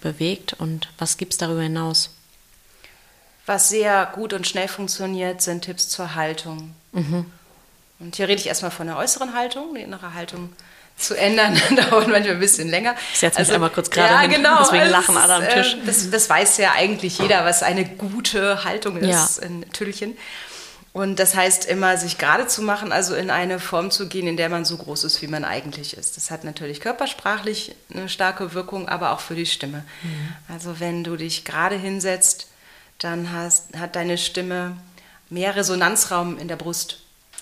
[0.00, 2.08] bewegt und was gibt es darüber hinaus?
[3.44, 6.74] Was sehr gut und schnell funktioniert, sind Tipps zur Haltung.
[8.02, 9.74] Und hier rede ich erstmal von der äußeren Haltung.
[9.74, 10.52] Die innere Haltung
[10.96, 12.94] zu ändern dauert manchmal ein bisschen länger.
[13.12, 14.58] Ich setze mich einmal kurz gerade ja, hin, genau.
[14.58, 15.74] deswegen Also lachen alle am ist, Tisch.
[15.74, 19.46] äh, Das, das weiß ja eigentlich jeder, was eine gute Haltung ist Ja.
[19.46, 20.16] in Tüllchen.
[20.92, 24.36] Und das heißt immer, sich gerade zu machen, also in eine Form zu gehen, in
[24.36, 26.18] der man so groß ist, wie man eigentlich ist.
[26.18, 29.84] Das hat natürlich körpersprachlich eine starke Wirkung, aber auch für die Stimme.
[30.02, 30.28] Mhm.
[30.54, 32.48] Also wenn du dich gerade hinsetzt,
[32.98, 34.76] dann hast, hat deine Stimme
[35.30, 36.98] mehr Resonanzraum in der Brust.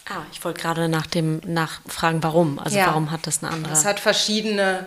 [0.09, 2.59] Ah, ich wollte gerade nach dem nachfragen, warum.
[2.59, 2.87] Also Ja.
[2.87, 3.73] warum hat das eine andere?
[3.73, 4.87] Es hat verschiedene.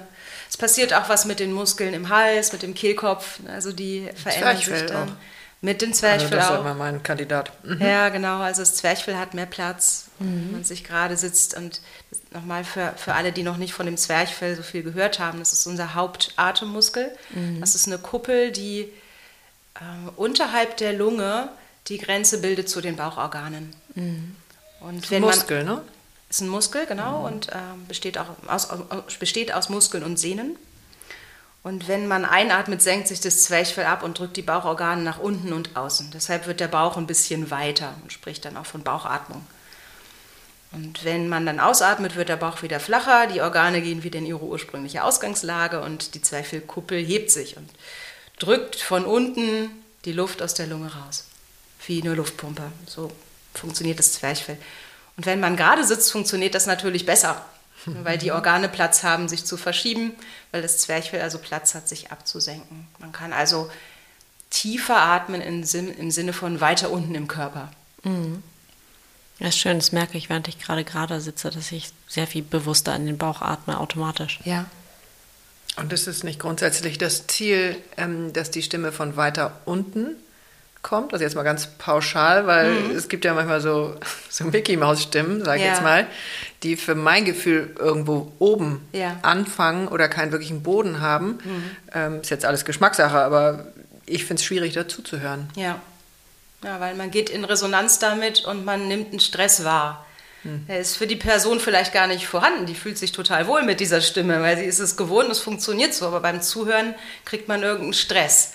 [0.49, 3.39] Es passiert auch was mit den Muskeln im Hals, mit dem Kehlkopf.
[3.47, 5.09] Also die verändern sich Zwerchfell dann.
[5.09, 5.13] auch.
[5.61, 6.59] Mit dem Also Zwerchfell das ist auch.
[6.59, 7.53] immer mein Kandidat.
[7.63, 7.81] Mhm.
[7.81, 8.39] Ja, genau.
[8.41, 10.25] Also das Zwerchfell hat mehr Platz, Mhm.
[10.47, 11.55] wenn man sich gerade sitzt.
[11.55, 11.79] Und
[12.31, 15.53] nochmal für, für alle, die noch nicht von dem Zwerchfell so viel gehört haben, das
[15.53, 17.11] ist unser Hauptatemmuskel.
[17.29, 17.61] Mhm.
[17.61, 18.91] Das ist eine Kuppel, die
[19.75, 21.47] äh, unterhalb der Lunge
[21.87, 23.73] die Grenze bildet zu den Bauchorganen.
[23.95, 24.35] Mhm.
[24.83, 25.81] Und wenn man, Muskel, ne?
[26.29, 30.57] ist ein Muskel, genau, und ähm, besteht auch aus, aus, besteht aus Muskeln und Sehnen.
[31.63, 35.53] Und wenn man einatmet, senkt sich das Zwerchfell ab und drückt die Bauchorgane nach unten
[35.53, 36.11] und außen.
[36.11, 39.45] Deshalb wird der Bauch ein bisschen weiter und spricht dann auch von Bauchatmung.
[40.73, 44.25] Und wenn man dann ausatmet, wird der Bauch wieder flacher, die Organe gehen wieder in
[44.25, 47.69] ihre ursprüngliche Ausgangslage und die Zwerchfellkuppel hebt sich und
[48.39, 49.69] drückt von unten
[50.03, 51.27] die Luft aus der Lunge raus.
[51.85, 52.63] Wie eine Luftpumpe.
[52.87, 53.11] So
[53.53, 54.57] funktioniert das Zwerchfell.
[55.17, 57.45] Und wenn man gerade sitzt, funktioniert das natürlich besser,
[57.85, 60.13] weil die Organe Platz haben, sich zu verschieben,
[60.51, 62.87] weil das Zwerchfell also Platz hat, sich abzusenken.
[62.99, 63.69] Man kann also
[64.49, 67.71] tiefer atmen im Sinn- im Sinne von weiter unten im Körper.
[69.39, 72.43] Ja, ist schön, das merke ich, während ich gerade gerade sitze, dass ich sehr viel
[72.43, 74.39] bewusster in den Bauch atme, automatisch.
[74.45, 74.65] Ja.
[75.75, 80.15] Und ist es nicht grundsätzlich das Ziel, ähm, dass die Stimme von weiter unten
[80.83, 81.13] kommt?
[81.13, 83.95] Also jetzt mal ganz pauschal, weil es gibt ja manchmal so,
[84.29, 85.67] so Mickey-Maus-Stimmen, sage ich Mhm.
[85.67, 85.73] Ja.
[85.73, 86.07] jetzt mal,
[86.61, 89.17] die für mein Gefühl irgendwo oben Ja.
[89.23, 91.39] anfangen oder keinen wirklichen Boden haben.
[91.43, 91.63] Mhm.
[91.93, 93.65] Ähm, ist jetzt alles Geschmackssache, aber
[94.05, 95.49] ich finde es schwierig, dazu zu hören.
[95.55, 95.79] Ja.
[96.63, 100.05] Ja, weil man geht in Resonanz damit und man nimmt einen Stress wahr.
[100.67, 102.65] Der ist für die Person vielleicht gar nicht vorhanden.
[102.65, 105.93] Die fühlt sich total wohl mit dieser Stimme, weil sie ist es gewohnt, es funktioniert
[105.93, 106.05] so.
[106.05, 108.51] Aber beim Zuhören kriegt man irgendeinen Stress.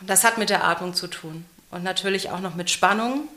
[0.00, 1.44] Und das hat mit der Atmung zu tun.
[1.70, 3.28] und natürlich auch noch mit Spannung.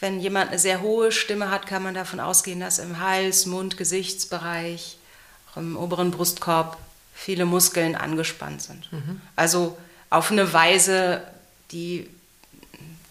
[0.00, 3.76] Wenn jemand eine sehr hohe Stimme hat, kann man davon ausgehen, dass im Hals, Mund,
[3.76, 4.96] Gesichtsbereich,
[5.50, 6.76] auch im oberen Brustkorb
[7.14, 8.88] viele Muskeln angespannt sind.
[9.34, 9.76] Also
[10.08, 11.22] auf eine Weise,
[11.72, 12.08] die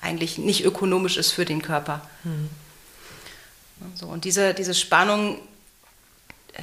[0.02, 2.08] eigentlich nicht ökonomisch ist für den Körper.
[3.96, 5.40] So, und diese, diese Spannung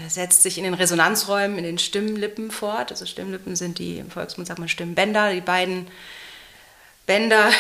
[0.09, 2.91] setzt sich in den Resonanzräumen, in den Stimmlippen fort.
[2.91, 5.87] Also Stimmlippen sind die, im Volksmund sagt man Stimmbänder, die beiden
[7.07, 7.51] Bänder,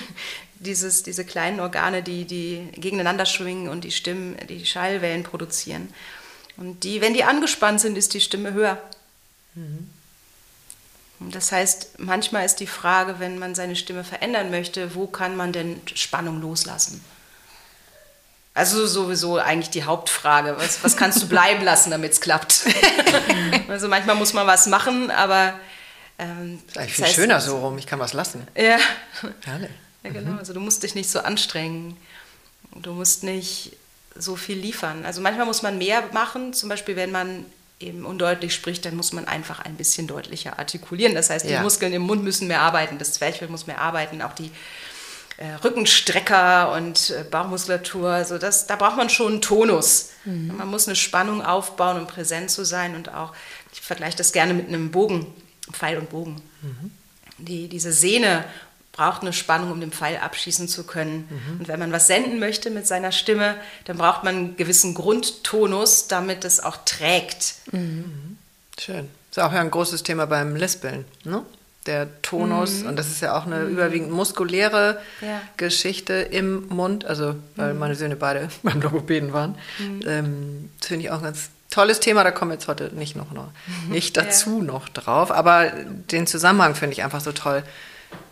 [0.58, 5.92] dieses, diese kleinen Organe, die, die gegeneinander schwingen und die Stimmen, die Schallwellen produzieren.
[6.56, 8.80] Und die, wenn die angespannt sind, ist die Stimme höher.
[11.20, 15.36] Und Das heißt, manchmal ist die Frage, wenn man seine Stimme verändern möchte, wo kann
[15.36, 17.02] man denn Spannung loslassen?
[18.56, 20.56] Also sowieso eigentlich die Hauptfrage.
[20.58, 22.62] Was, was kannst du bleiben lassen, damit es klappt?
[23.68, 25.52] also manchmal muss man was machen, aber
[26.18, 27.76] ähm, Ist eigentlich das viel heißt- schöner so rum.
[27.78, 28.46] Ich kann was lassen.
[28.56, 28.78] Ja.
[29.44, 29.70] Herrlich.
[30.04, 30.38] ja, genau.
[30.38, 31.96] Also du musst dich nicht so anstrengen.
[32.74, 33.72] Du musst nicht
[34.14, 35.04] so viel liefern.
[35.04, 36.54] Also manchmal muss man mehr machen.
[36.54, 37.44] Zum Beispiel, wenn man
[37.78, 41.14] eben undeutlich spricht, dann muss man einfach ein bisschen deutlicher artikulieren.
[41.14, 41.60] Das heißt, die Ja.
[41.62, 44.50] Muskeln im Mund müssen mehr arbeiten, das Zwerchfell muss mehr arbeiten, auch die
[45.62, 48.10] Rückenstrecker und äh, Bauchmuskulatur.
[48.10, 50.10] Also das, da braucht man schon einen Tonus.
[50.24, 53.32] Man muss eine Spannung aufbauen, um präsent zu sein und auch,
[53.72, 55.26] ich vergleiche das gerne mit einem Bogen,
[55.70, 56.40] Pfeil und Bogen.
[57.38, 58.44] Die, diese Sehne
[58.92, 61.28] braucht eine Spannung, um den Pfeil abschießen zu können.
[61.58, 66.08] Und wenn man was senden möchte mit seiner Stimme, dann braucht man einen gewissen Grundtonus,
[66.08, 67.56] damit es auch trägt.
[68.80, 69.08] Schön.
[69.30, 71.42] Ist auch ja ein großes Thema beim Lispeln, ne?
[71.86, 75.40] Der Tonus, und das ist ja auch eine überwiegend muskuläre Ja.
[75.56, 79.54] Geschichte im Mund, also weil meine Söhne beide beim Logopäden waren.
[80.06, 83.16] Ähm, das finde ich auch ein ganz tolles Thema, da kommen wir jetzt heute nicht
[83.16, 83.50] noch, noch
[83.88, 85.70] nicht dazu noch drauf, aber
[86.10, 87.62] den Zusammenhang finde ich einfach so toll.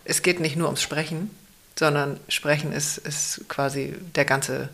[0.04, 1.30] Es geht nicht nur ums Sprechen,
[1.78, 4.68] sondern Sprechen ist, ist quasi der ganze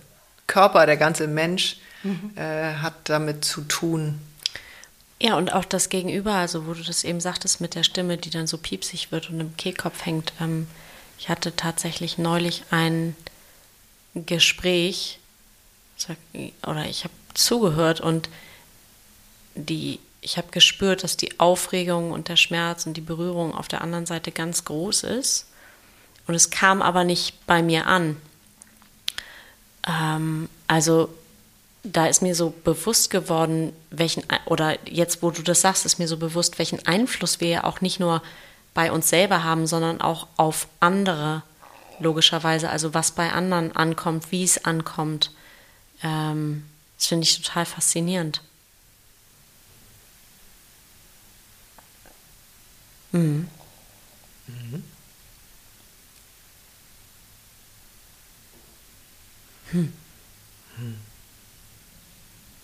[0.46, 1.76] Körper, der ganze Mensch
[2.36, 4.18] äh, hat damit zu tun,
[5.22, 8.30] Ja, und auch das Gegenüber, also wo du das eben sagtest mit der Stimme, die
[8.30, 10.32] dann so piepsig wird und im Kehlkopf hängt.
[10.40, 10.66] Ähm,
[11.18, 13.14] ich hatte tatsächlich neulich ein
[14.14, 15.18] Gespräch,
[16.66, 18.30] oder ich habe zugehört und
[19.54, 23.82] die, ich habe gespürt, dass die Aufregung und der Schmerz und die Berührung auf der
[23.82, 25.46] anderen Seite ganz groß ist.
[26.26, 28.16] Und es kam aber nicht bei mir an.
[29.86, 31.10] Ähm, also
[31.82, 36.08] da ist mir so bewusst geworden, welchen, oder jetzt, wo du das sagst, ist mir
[36.08, 38.22] so bewusst, welchen Einfluss wir ja auch nicht nur
[38.74, 41.42] bei uns selber haben, sondern auch auf andere,
[41.98, 42.70] logischerweise.
[42.70, 45.32] Also was bei anderen ankommt, wie es ankommt.
[46.02, 46.64] Ähm,
[46.98, 48.42] das finde ich total faszinierend.
[53.12, 53.48] Mhm.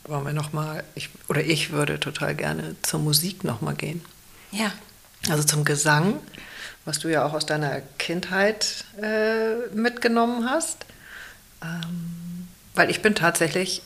[0.07, 4.05] Wollen wir noch mal, ich, oder ich würde total gerne zur Musik noch mal gehen.
[4.53, 4.73] Ja.
[5.29, 6.21] Also zum Gesang,
[6.85, 10.87] was du ja auch aus deiner Kindheit äh, mitgenommen hast.
[11.63, 13.83] Ähm, weil ich bin tatsächlich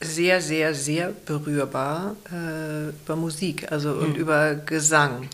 [0.00, 5.28] sehr, sehr, sehr berührbar äh, über Musik, also und über Gesang.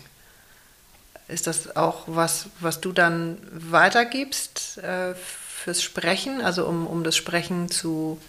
[1.27, 7.15] Ist das auch was, was du dann weitergibst äh, fürs Sprechen, also um, um das
[7.15, 8.19] Sprechen zu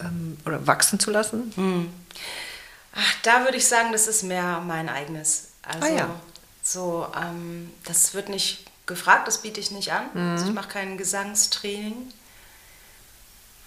[0.00, 1.52] ähm, oder wachsen zu lassen?
[2.94, 5.48] Ach, da würde ich sagen, das ist mehr mein eigenes.
[5.62, 6.20] Also Ah, ja.
[6.62, 10.04] so, ähm, das wird nicht gefragt, das biete ich nicht an.
[10.14, 10.30] Mhm.
[10.32, 12.12] Also ich mache kein Gesangstraining,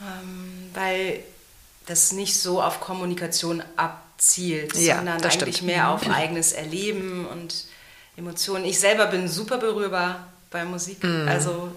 [0.01, 1.23] ähm, weil
[1.85, 5.61] das nicht so auf Kommunikation abzielt, Ja, sondern eigentlich stimmt.
[5.63, 7.65] Mehr auf eigenes Erleben und
[8.15, 8.65] Emotionen.
[8.65, 11.03] Ich selber bin super berührbar bei Musik.
[11.03, 11.75] Also Mhm.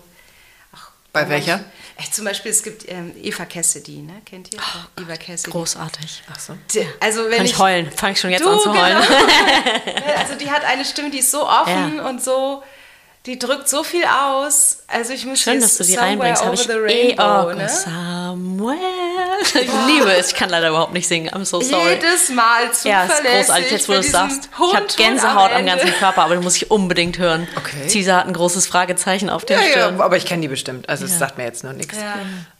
[1.12, 1.60] Bei welcher?
[1.98, 4.22] Echt, zum Beispiel, es gibt ähm, Eva Cassidy, ne?
[4.24, 4.58] Kennt ihr?
[4.98, 5.50] Eva Cassidy.
[5.50, 6.22] Großartig.
[6.32, 6.56] Ach so.
[6.72, 7.90] Die- Also wenn Kann ich heulen?
[7.94, 8.96] Fange ich schon jetzt Du, an zu heulen?
[9.02, 10.12] Genau.
[10.18, 12.08] Also die hat eine Stimme, die ist so offen Ja.
[12.08, 12.62] und so,
[13.26, 14.78] die drückt so viel aus.
[14.88, 16.44] Also ich muss Schön, dass du die reinbringst.
[16.44, 17.68] Habe ich eh oh, ne?
[17.68, 18.78] somewhere.
[19.54, 20.28] Ich liebe es.
[20.28, 21.30] Ich kann leider überhaupt nicht singen.
[21.30, 21.94] I'm so sorry.
[21.94, 23.46] Jedes Mal Ja, ist zuverlässig.
[23.46, 24.48] großartig, jetzt wo du es sagst.
[24.52, 25.72] Ich hohen habe Gänsehaut am Ende.
[25.76, 27.48] ganzen Körper, aber du musst ich unbedingt hören.
[27.56, 27.86] Okay.
[27.90, 29.98] Caesar hat ein großes Fragezeichen auf der Ja, Stirn.
[29.98, 30.88] ja, aber ich kenne die bestimmt.
[30.88, 31.96] Also es sagt mir jetzt noch nichts.
[31.96, 32.16] Ja.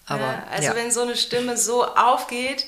[0.06, 0.76] Aber ja, also ja.
[0.76, 2.66] wenn so eine Stimme so aufgeht,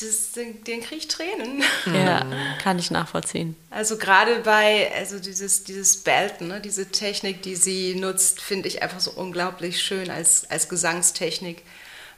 [0.00, 1.62] das, den, den kriege ich Tränen.
[1.92, 2.24] Ja,
[2.62, 3.56] kann ich nachvollziehen.
[3.70, 8.82] Also gerade bei, also dieses, dieses Belten, ne, diese Technik, die sie nutzt, finde ich
[8.82, 11.62] einfach so unglaublich schön als, als Gesangstechnik,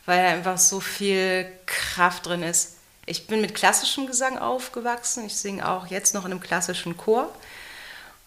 [0.07, 2.77] weil da einfach so viel Kraft drin ist.
[3.07, 7.33] Ich bin mit klassischem Gesang aufgewachsen, ich singe auch jetzt noch in einem klassischen Chor.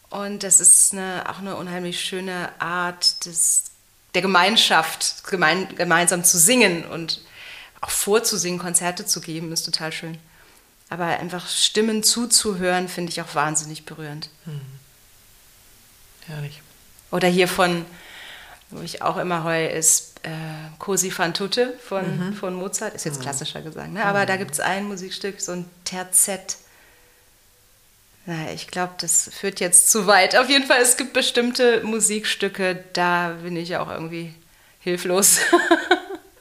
[0.09, 3.63] Und das ist eine, auch eine unheimlich schöne Art des,
[4.13, 7.21] der Gemeinschaft, gemein, gemeinsam zu singen und
[7.81, 10.17] auch vorzusingen, Konzerte zu geben, ist total schön.
[10.89, 14.29] Aber einfach Stimmen zuzuhören, finde ich auch wahnsinnig berührend.
[16.27, 16.61] Herrlich.
[17.11, 17.85] Oder hier von,
[18.77, 20.29] wo ich auch immer heul, ist äh,
[20.79, 22.93] Cosi fan tutte von, von Mozart.
[22.95, 24.05] Ist jetzt klassischer Gesang, ne?
[24.05, 26.57] aber da gibt es ein Musikstück, so ein Terzett.
[28.25, 30.35] Na, ich glaube, das führt jetzt zu weit.
[30.35, 34.33] Auf jeden Fall, es gibt bestimmte Musikstücke, da bin ich auch irgendwie
[34.79, 35.39] hilflos.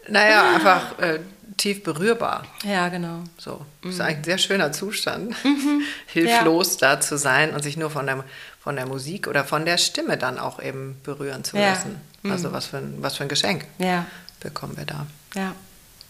[0.07, 1.21] Naja, einfach äh,
[1.57, 2.47] tief berührbar.
[2.65, 3.25] ja, genau.
[3.39, 5.35] So, das ist eigentlich ein sehr schöner Zustand,
[6.07, 8.25] hilflos da zu sein und sich nur von der,
[8.65, 11.75] von der Musik oder von der Stimme dann auch eben berühren zu Ja.
[11.75, 12.01] lassen.
[12.29, 14.07] Also was für, ein, was für ein Geschenk Ja,
[14.41, 15.07] bekommen wir da.
[15.35, 15.55] ja.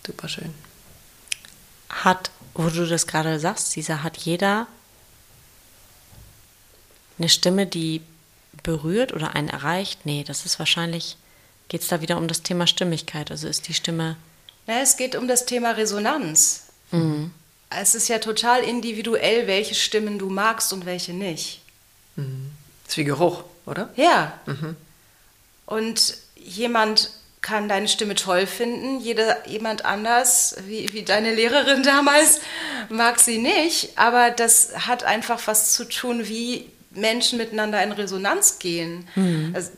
[0.07, 0.55] Super schön.
[1.89, 4.67] Hat, wo du das gerade sagst, dieser hat jeder
[7.19, 8.03] eine Stimme, die
[8.63, 10.05] berührt oder einen erreicht?
[10.07, 11.17] Nee, das ist wahrscheinlich,
[11.69, 13.31] geht es da wieder um das Thema Stimmigkeit.
[13.31, 14.17] Also ist die Stimme,
[14.67, 16.67] Na, es geht um das Thema Resonanz.
[17.71, 21.61] Es ist ja total individuell, welche Stimmen du magst und welche nicht.
[22.17, 23.91] Ist wie Geruch, oder?
[23.97, 24.39] Ja.
[25.67, 27.11] Und jemand
[27.41, 32.41] kann deine Stimme toll finden, jeder, jemand anders, wie, wie deine Lehrerin damals,
[32.89, 33.99] mag sie nicht.
[33.99, 39.07] Aber das hat einfach was zu tun, wie Menschen miteinander in Resonanz gehen.
[39.55, 39.71] Also,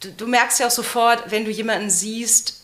[0.00, 2.61] du, du merkst ja auch sofort, wenn du jemanden siehst,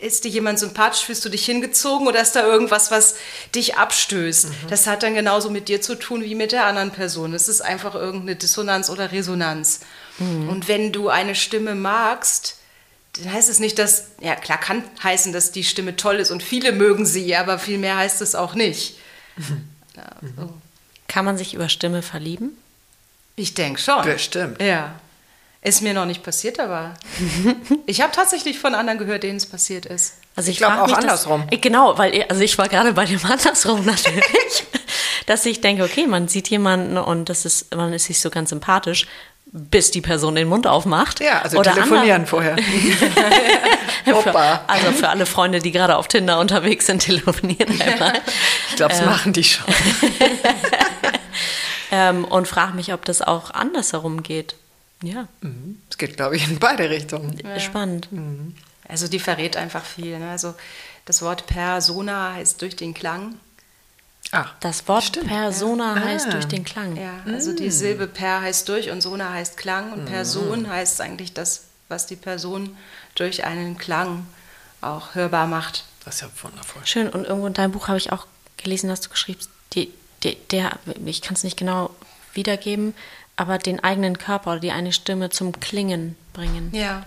[0.00, 3.16] ist dir jemand sympathisch, fühlst du dich hingezogen oder ist da irgendwas, was
[3.54, 4.48] dich abstößt?
[4.68, 7.34] Das hat dann genauso mit dir zu tun wie mit der anderen Person.
[7.34, 9.80] Es ist einfach irgendeine Dissonanz oder Resonanz.
[10.18, 12.56] Und wenn du eine Stimme magst,
[13.14, 16.42] dann heißt es nicht, dass, ja klar kann heißen, dass die Stimme toll ist und
[16.42, 18.96] viele mögen sie, aber viel mehr heißt es auch nicht.
[19.96, 20.04] Ja,
[20.36, 20.54] so.
[21.08, 22.56] kann man sich über Stimme verlieben?
[23.34, 24.04] Ich denke schon.
[24.04, 24.62] Bestimmt.
[24.62, 25.00] Ja.
[25.62, 26.94] Ist mir noch nicht passiert, aber
[27.86, 30.14] ich habe tatsächlich von anderen gehört, denen es passiert ist.
[30.36, 31.44] Also Ich glaub frag auch mich das- andersrum.
[31.50, 34.24] Äh, Genau, weil ich- also ich war gerade bei dem andersrum natürlich,
[35.26, 38.48] dass ich denke, okay, man sieht jemanden und das ist, man ist sich so ganz
[38.50, 39.06] sympathisch,
[39.52, 41.20] bis die Person den Mund aufmacht.
[41.20, 42.56] Ja, also Oder telefonieren ander- vorher.
[44.04, 44.60] Für, Hoppa.
[44.66, 48.14] also für alle Freunde, die gerade auf Tinder unterwegs sind, telefonieren einmal.
[48.70, 49.64] Ich glaube, das machen die schon.
[51.90, 54.54] ähm, und frage mich, ob das auch andersherum geht.
[55.02, 55.28] Ja,
[55.88, 57.40] Es geht, glaube ich, in beide Richtungen.
[57.58, 58.08] spannend.
[58.88, 60.18] Also die verrät einfach viel.
[60.18, 60.30] Ne?
[60.30, 60.54] Also
[61.06, 63.36] das Wort Persona heißt durch den Klang.
[64.32, 65.28] Ach, Das Wort Stimmt.
[65.28, 66.04] Persona Ja.
[66.04, 66.30] heißt Ah.
[66.32, 66.96] durch den Klang.
[66.96, 71.32] Ja, also die Silbe per heißt durch und Sona heißt Klang und Person heißt eigentlich
[71.32, 72.76] das, was die Person
[73.14, 74.26] durch einen Klang
[74.82, 75.84] auch hörbar macht.
[76.04, 76.82] das ist ja wundervoll.
[76.86, 77.08] Schön.
[77.08, 78.26] Und irgendwo in deinem Buch habe ich auch
[78.56, 79.92] gelesen, dass du geschrieben hast, die,
[80.22, 81.90] die, der, ich kann es nicht genau
[82.34, 82.94] wiedergeben,
[83.40, 86.68] aber den eigenen Körper oder die eine Stimme zum Klingen bringen.
[86.72, 87.06] Ja.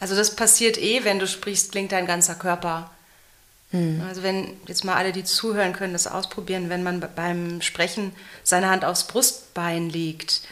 [0.00, 2.90] Also das passiert eh, wenn du sprichst, klingt dein ganzer Körper.
[4.08, 8.12] Also wenn jetzt mal alle, die zuhören können, das ausprobieren, wenn man beim Sprechen
[8.42, 10.42] seine Hand aufs Brustbein legt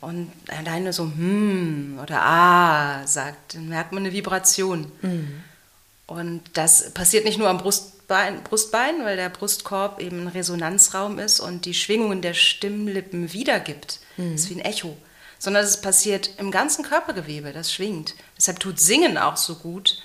[0.00, 4.92] und alleine so hm oder ah sagt, dann merkt man eine Vibration.
[6.06, 7.56] Und das passiert nicht nur am
[8.14, 13.98] Brustbein, Brustbein, weil der Brustkorb eben ein Resonanzraum ist und die Schwingungen der Stimmlippen wiedergibt.
[14.16, 14.96] Das ist wie ein Echo.
[15.40, 18.14] Sondern es passiert im ganzen Körpergewebe, das schwingt.
[18.36, 20.00] Deshalb tut Singen auch so gut,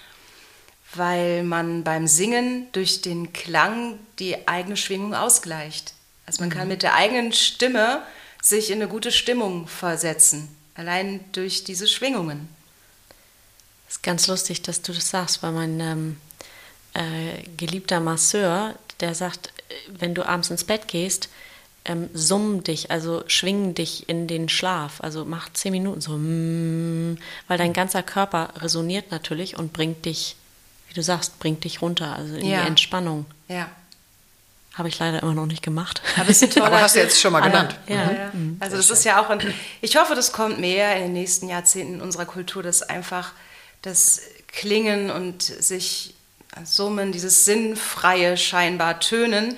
[0.95, 5.93] weil man beim Singen durch den Klang die eigene Schwingung ausgleicht.
[6.25, 8.01] Also man kann mit der eigenen Stimme
[8.41, 12.49] sich in eine gute Stimmung versetzen, allein durch diese Schwingungen.
[13.85, 16.17] Das ist ganz lustig, dass du das sagst, weil mein ähm,
[16.99, 19.51] äh, geliebter Masseur, der sagt,
[19.87, 21.29] wenn du abends ins Bett gehst,
[21.85, 25.01] ähm, summ dich, also schwing dich in den Schlaf.
[25.01, 30.35] Also mach zehn Minuten so, mm, weil dein ganzer Körper resoniert natürlich und bringt dich,
[30.89, 32.61] wie du sagst, bringt dich runter, also in Ja.
[32.61, 33.25] die Entspannung.
[33.47, 33.69] Ja.
[34.75, 36.01] Habe ich leider immer noch nicht gemacht.
[36.17, 37.75] Aber ist ein toller Aber hast du jetzt schon mal genannt.
[37.87, 37.95] Ja.
[37.95, 38.31] Ja, ja.
[38.59, 39.41] Also das ist ja auch, ein,
[39.81, 43.31] ich hoffe, das kommt mehr in den nächsten Jahrzehnten in unserer Kultur, dass einfach
[43.81, 46.13] das Klingen und sich
[46.63, 49.57] summen, dieses sinnfreie scheinbar Tönen,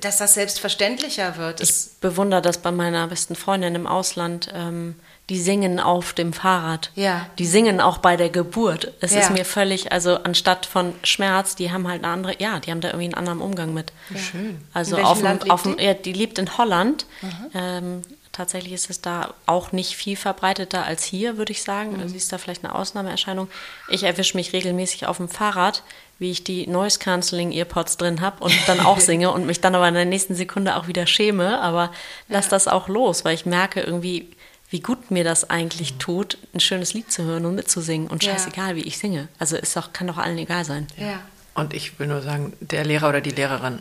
[0.00, 1.60] dass das selbstverständlicher wird.
[1.60, 4.48] Ich bewundere das bei meiner besten Freundin im Ausland.
[4.54, 4.96] Ähm,
[5.28, 6.90] die singen auf dem Fahrrad.
[6.94, 7.26] Ja.
[7.38, 8.92] Die singen auch bei der Geburt.
[9.00, 9.20] Es Ja.
[9.20, 12.80] ist mir völlig, also anstatt von Schmerz, die haben halt eine andere, ja, die haben
[12.80, 13.92] da irgendwie einen anderen Umgang mit.
[14.16, 14.60] Schön.
[14.74, 17.06] Also auf dem, Land auf dem, ja, die lebt in Holland.
[17.54, 18.02] Ähm,
[18.32, 22.00] tatsächlich ist es da auch nicht viel verbreiteter als hier, würde ich sagen.
[22.02, 23.48] Also ist da vielleicht eine Ausnahmeerscheinung.
[23.88, 25.82] Ich erwische mich regelmäßig auf dem Fahrrad,
[26.22, 29.74] wie ich die Noise Cancelling Earpods drin habe und dann auch singe und mich dann
[29.74, 31.60] aber in der nächsten Sekunde auch wieder schäme.
[31.60, 31.92] Aber
[32.28, 34.30] lass das auch los, weil ich merke irgendwie,
[34.70, 38.32] wie gut mir das eigentlich tut, ein schönes Lied zu hören und mitzusingen und Ja.
[38.32, 39.28] scheißegal, wie ich singe.
[39.38, 40.86] Also ist doch, kann doch allen egal sein.
[40.96, 41.20] Ja.
[41.54, 43.80] Und ich will nur sagen, der Lehrer oder die Lehrerin,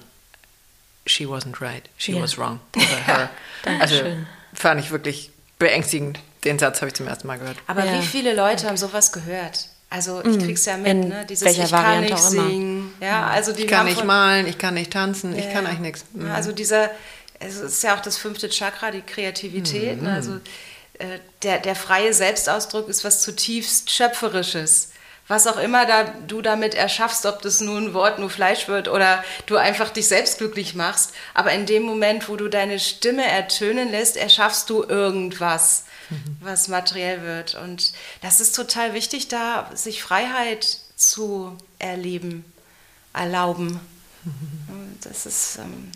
[1.06, 2.22] she wasn't right, she Ja.
[2.22, 2.60] was wrong.
[2.76, 3.30] Oder her.
[3.80, 3.96] also
[4.54, 6.20] fand ich wirklich beängstigend.
[6.44, 7.58] Den Satz habe ich zum ersten Mal gehört.
[7.68, 7.94] Aber Ja.
[7.94, 9.68] wie viele Leute haben sowas gehört?
[9.94, 11.26] Also ich krieg's ja mit, In ne?
[11.30, 12.48] Dieses welcher ich kann Variante nicht auch immer.
[12.48, 12.94] singen.
[13.02, 15.70] Ja, also die Ich kann nicht malen, ich kann nicht tanzen, ich Ja, kann ja.
[15.72, 16.06] eigentlich nichts.
[16.14, 16.90] Ja, Also dieser,
[17.40, 20.02] es ist ja auch das fünfte Chakra, die Kreativität.
[20.02, 20.14] Ne?
[20.14, 20.36] Also
[20.98, 24.92] äh, der, der freie Selbstausdruck ist was zutiefst Schöpferisches.
[25.28, 28.88] Was auch immer da, du damit erschaffst, ob das nur ein Wort, nur Fleisch wird
[28.88, 31.12] oder du einfach dich selbst glücklich machst.
[31.34, 35.84] Aber in dem Moment, wo du deine Stimme ertönen lässt, erschaffst du irgendwas,
[36.40, 37.56] was materiell wird.
[37.56, 42.46] Und das ist total wichtig, da sich Freiheit zu erleben,
[43.14, 43.80] erlauben.
[45.02, 45.92] Das ist ähm,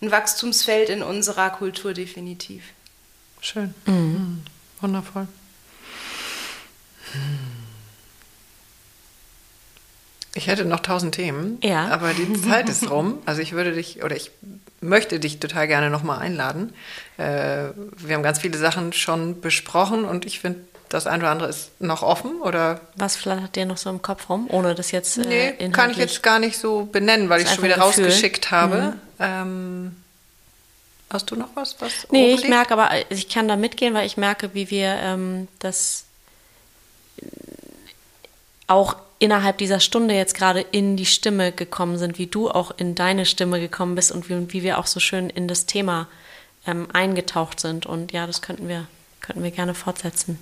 [0.00, 2.64] ein Wachstumsfeld in unserer Kultur definitiv.
[3.40, 3.74] Schön.
[3.86, 4.42] Mhm.
[4.80, 5.28] Wundervoll.
[10.34, 11.88] Ich hätte noch tausend Themen, Ja.
[11.88, 13.18] aber die Zeit ist rum.
[13.26, 14.30] Also ich würde dich oder ich
[14.80, 16.74] möchte dich total gerne nochmal einladen.
[17.16, 20.60] Äh, wir haben ganz viele Sachen schon besprochen und ich finde,
[20.90, 24.28] das eine oder andere ist noch offen oder Was flattert dir noch so im Kopf
[24.28, 27.48] rum, ohne das jetzt äh, nee, kann ich jetzt gar nicht so benennen, weil ich
[27.48, 28.04] schon wieder Gefühl.
[28.04, 28.94] rausgeschickt habe.
[29.18, 29.96] Ähm,
[31.10, 31.76] hast du noch was?
[31.80, 32.48] was Nee, ich liegt?
[32.50, 36.04] merke aber, ich kann da mitgehen, weil ich merke, wie wir ähm, das
[38.66, 42.94] auch innerhalb dieser Stunde jetzt gerade in die Stimme gekommen sind, wie du auch in
[42.94, 46.08] deine Stimme gekommen bist und wie, wie wir auch so schön in das Thema
[46.66, 47.86] ähm, eingetaucht sind.
[47.86, 48.86] Und ja, das könnten wir,
[49.22, 50.38] könnten wir gerne fortsetzen.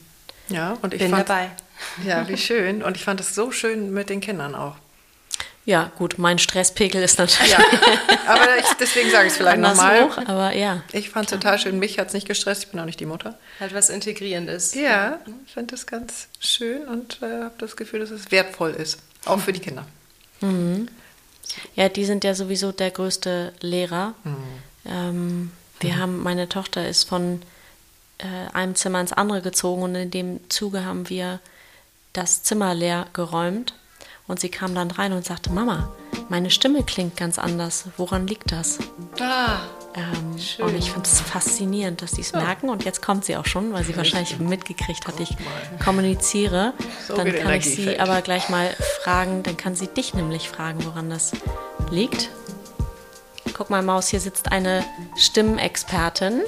[0.48, 1.50] Ja, und ich Bin fand, dabei.
[2.04, 2.82] Ja, wie schön.
[2.82, 4.74] Und ich fand es so schön mit den Kindern auch.
[5.64, 7.58] Ja, gut, mein Stresspegel ist natürlich Ja,
[8.26, 10.04] aber ich, deswegen sage ich es vielleicht nochmal.
[10.04, 10.82] hoch, aber ja.
[10.92, 11.78] Ich fand es total schön.
[11.78, 12.64] Mich hat es nicht gestresst.
[12.64, 13.38] Ich bin auch nicht die Mutter.
[13.60, 14.74] Halt was Integrierendes.
[14.74, 18.98] Ja, ich finde es ganz schön und äh, habe das Gefühl, dass es wertvoll ist.
[19.24, 19.86] Auch für die Kinder.
[21.76, 24.14] Ja, die sind ja sowieso der größte Lehrer.
[24.24, 24.36] Mhm.
[24.84, 27.42] Ähm, wir haben, meine Tochter ist von
[28.18, 31.38] äh, einem Zimmer ins andere gezogen und in dem Zuge haben wir
[32.12, 33.74] das Zimmer leer geräumt.
[34.28, 35.90] Und sie kam dann rein und sagte, Mama,
[36.28, 37.86] meine Stimme klingt ganz anders.
[37.96, 38.78] Woran liegt das?
[39.20, 39.58] Ah,
[39.94, 40.66] Ähm, Schön.
[40.66, 42.70] und ich finde es faszinierend, dass die es merken.
[42.70, 45.36] Und jetzt kommt sie auch schon, weil sie wahrscheinlich mitgekriegt hat, ich
[45.84, 46.72] kommuniziere.
[47.06, 48.70] So dann kann ich sie aber gleich mal
[49.02, 51.32] fragen, dann kann sie dich nämlich fragen, woran das
[51.90, 52.30] liegt.
[53.52, 54.82] Guck mal, Maus, hier sitzt eine
[55.16, 56.40] Stimmenexpertin.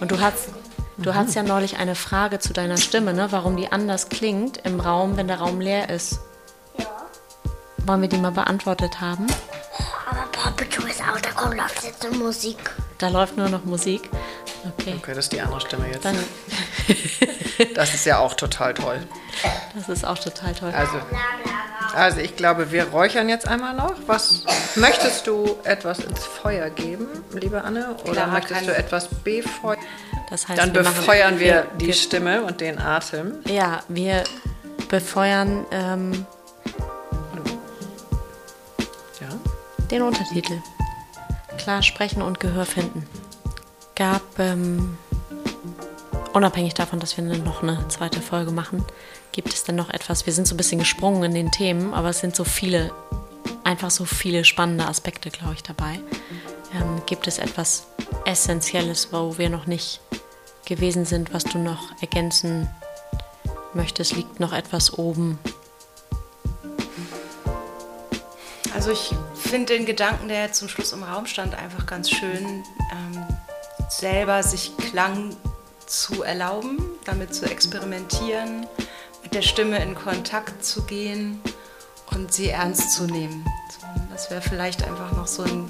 [0.00, 0.48] Und du hast,
[0.96, 3.28] du hast ja neulich eine Frage zu deiner Stimme, ne?
[3.30, 6.20] warum die anders klingt im Raum, wenn der Raum leer ist.
[7.86, 9.26] Wollen wir die mal beantwortet haben?
[10.10, 12.58] Aber Paw Patrol ist auch, da kommt läuft jetzt so Musik.
[12.98, 14.08] Da läuft nur noch Musik.
[14.78, 14.94] Okay.
[14.98, 16.04] Okay, das ist die andere Stimme jetzt.
[16.04, 16.16] Dann,
[17.74, 19.00] Das ist ja auch total toll.
[19.74, 20.72] das ist auch total toll.
[20.76, 21.00] Also,
[21.94, 23.94] also ich glaube, wir räuchern jetzt einmal noch.
[24.06, 24.44] Was
[24.76, 27.96] möchtest du etwas ins Feuer geben, liebe Anne?
[28.04, 29.78] Oder Clara möchtest du etwas befeuern?
[30.30, 33.34] Das heißt, Dann wir befeuern wir die Stimme und den Atem.
[33.46, 34.24] Ja, wir
[34.88, 36.26] befeuern ähm,
[39.90, 40.62] den Untertitel.
[41.56, 43.06] Klar sprechen und Gehör finden.
[43.94, 44.96] Gab, ähm,
[46.32, 48.84] unabhängig davon, dass wir noch eine zweite Folge machen,
[49.32, 50.26] gibt es denn noch etwas?
[50.26, 52.92] Wir sind so ein bisschen gesprungen in den Themen, aber es sind so viele,
[53.64, 56.00] einfach so viele spannende Aspekte, glaube ich, dabei.
[56.74, 57.86] Ähm, gibt es etwas
[58.24, 60.00] Essentielles, wo wir noch nicht
[60.66, 62.68] gewesen sind, was du noch ergänzen
[63.74, 64.14] möchtest?
[64.14, 65.38] Liegt noch etwas oben?
[68.74, 73.26] Also ich finde den Gedanken, der zum Schluss im Raum stand, einfach ganz schön, ähm,
[73.88, 75.34] selber sich Klang
[75.86, 78.66] zu erlauben, damit zu experimentieren,
[79.22, 81.40] mit der Stimme in Kontakt zu gehen
[82.12, 83.46] und sie ernst zu nehmen.
[84.10, 85.68] Das wäre vielleicht einfach noch so ein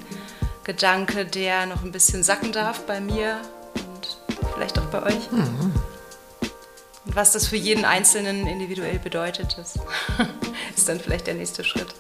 [0.65, 3.41] Gedanke, der noch ein bisschen sacken darf bei mir
[3.75, 4.19] und
[4.55, 5.31] vielleicht auch bei euch.
[5.33, 9.79] Und was das für jeden Einzelnen individuell bedeutet, das
[10.77, 11.95] ist dann vielleicht der nächste Schritt.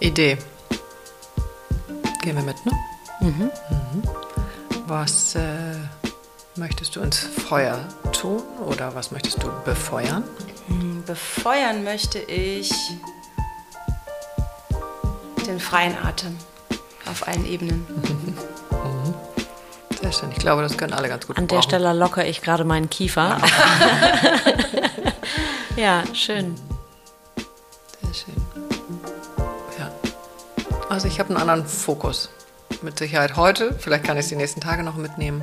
[0.00, 0.38] Idee.
[2.22, 2.72] Gehen wir mit, ne?
[3.20, 3.50] Mhm.
[4.86, 5.40] Was äh,
[6.56, 7.78] möchtest du ins Feuer
[8.12, 10.24] tun oder was möchtest du befeuern?
[11.06, 12.72] Befeuern möchte ich
[15.46, 16.36] den freien Atem
[17.10, 17.86] auf allen Ebenen.
[20.00, 20.30] Sehr schön.
[20.32, 21.68] Ich glaube, das können alle ganz gut An der brauchen.
[21.68, 23.38] Stelle lockere ich gerade meinen Kiefer.
[25.76, 26.54] ja, schön.
[28.02, 28.39] Sehr schön.
[30.90, 30.94] Ja.
[30.94, 32.28] Also ich habe einen anderen Fokus.
[32.82, 35.42] mit Sicherheit heute, vielleicht kann ich es die nächsten Tage noch mitnehmen,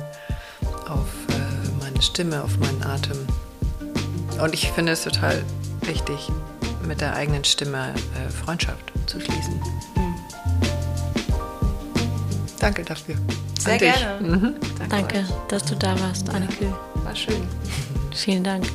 [0.88, 3.18] auf äh, meine Stimme, auf meinen Atem.
[4.40, 5.44] Und ich finde es total
[5.82, 6.30] wichtig,
[6.86, 9.60] mit der eigenen Stimme äh, Freundschaft zu schließen.
[12.60, 13.14] Danke dafür.
[13.60, 14.54] Sehr An gerne.
[14.88, 16.74] Danke, dass du da warst, Anneke.
[17.04, 17.46] War schön.
[18.14, 18.66] Vielen Dank.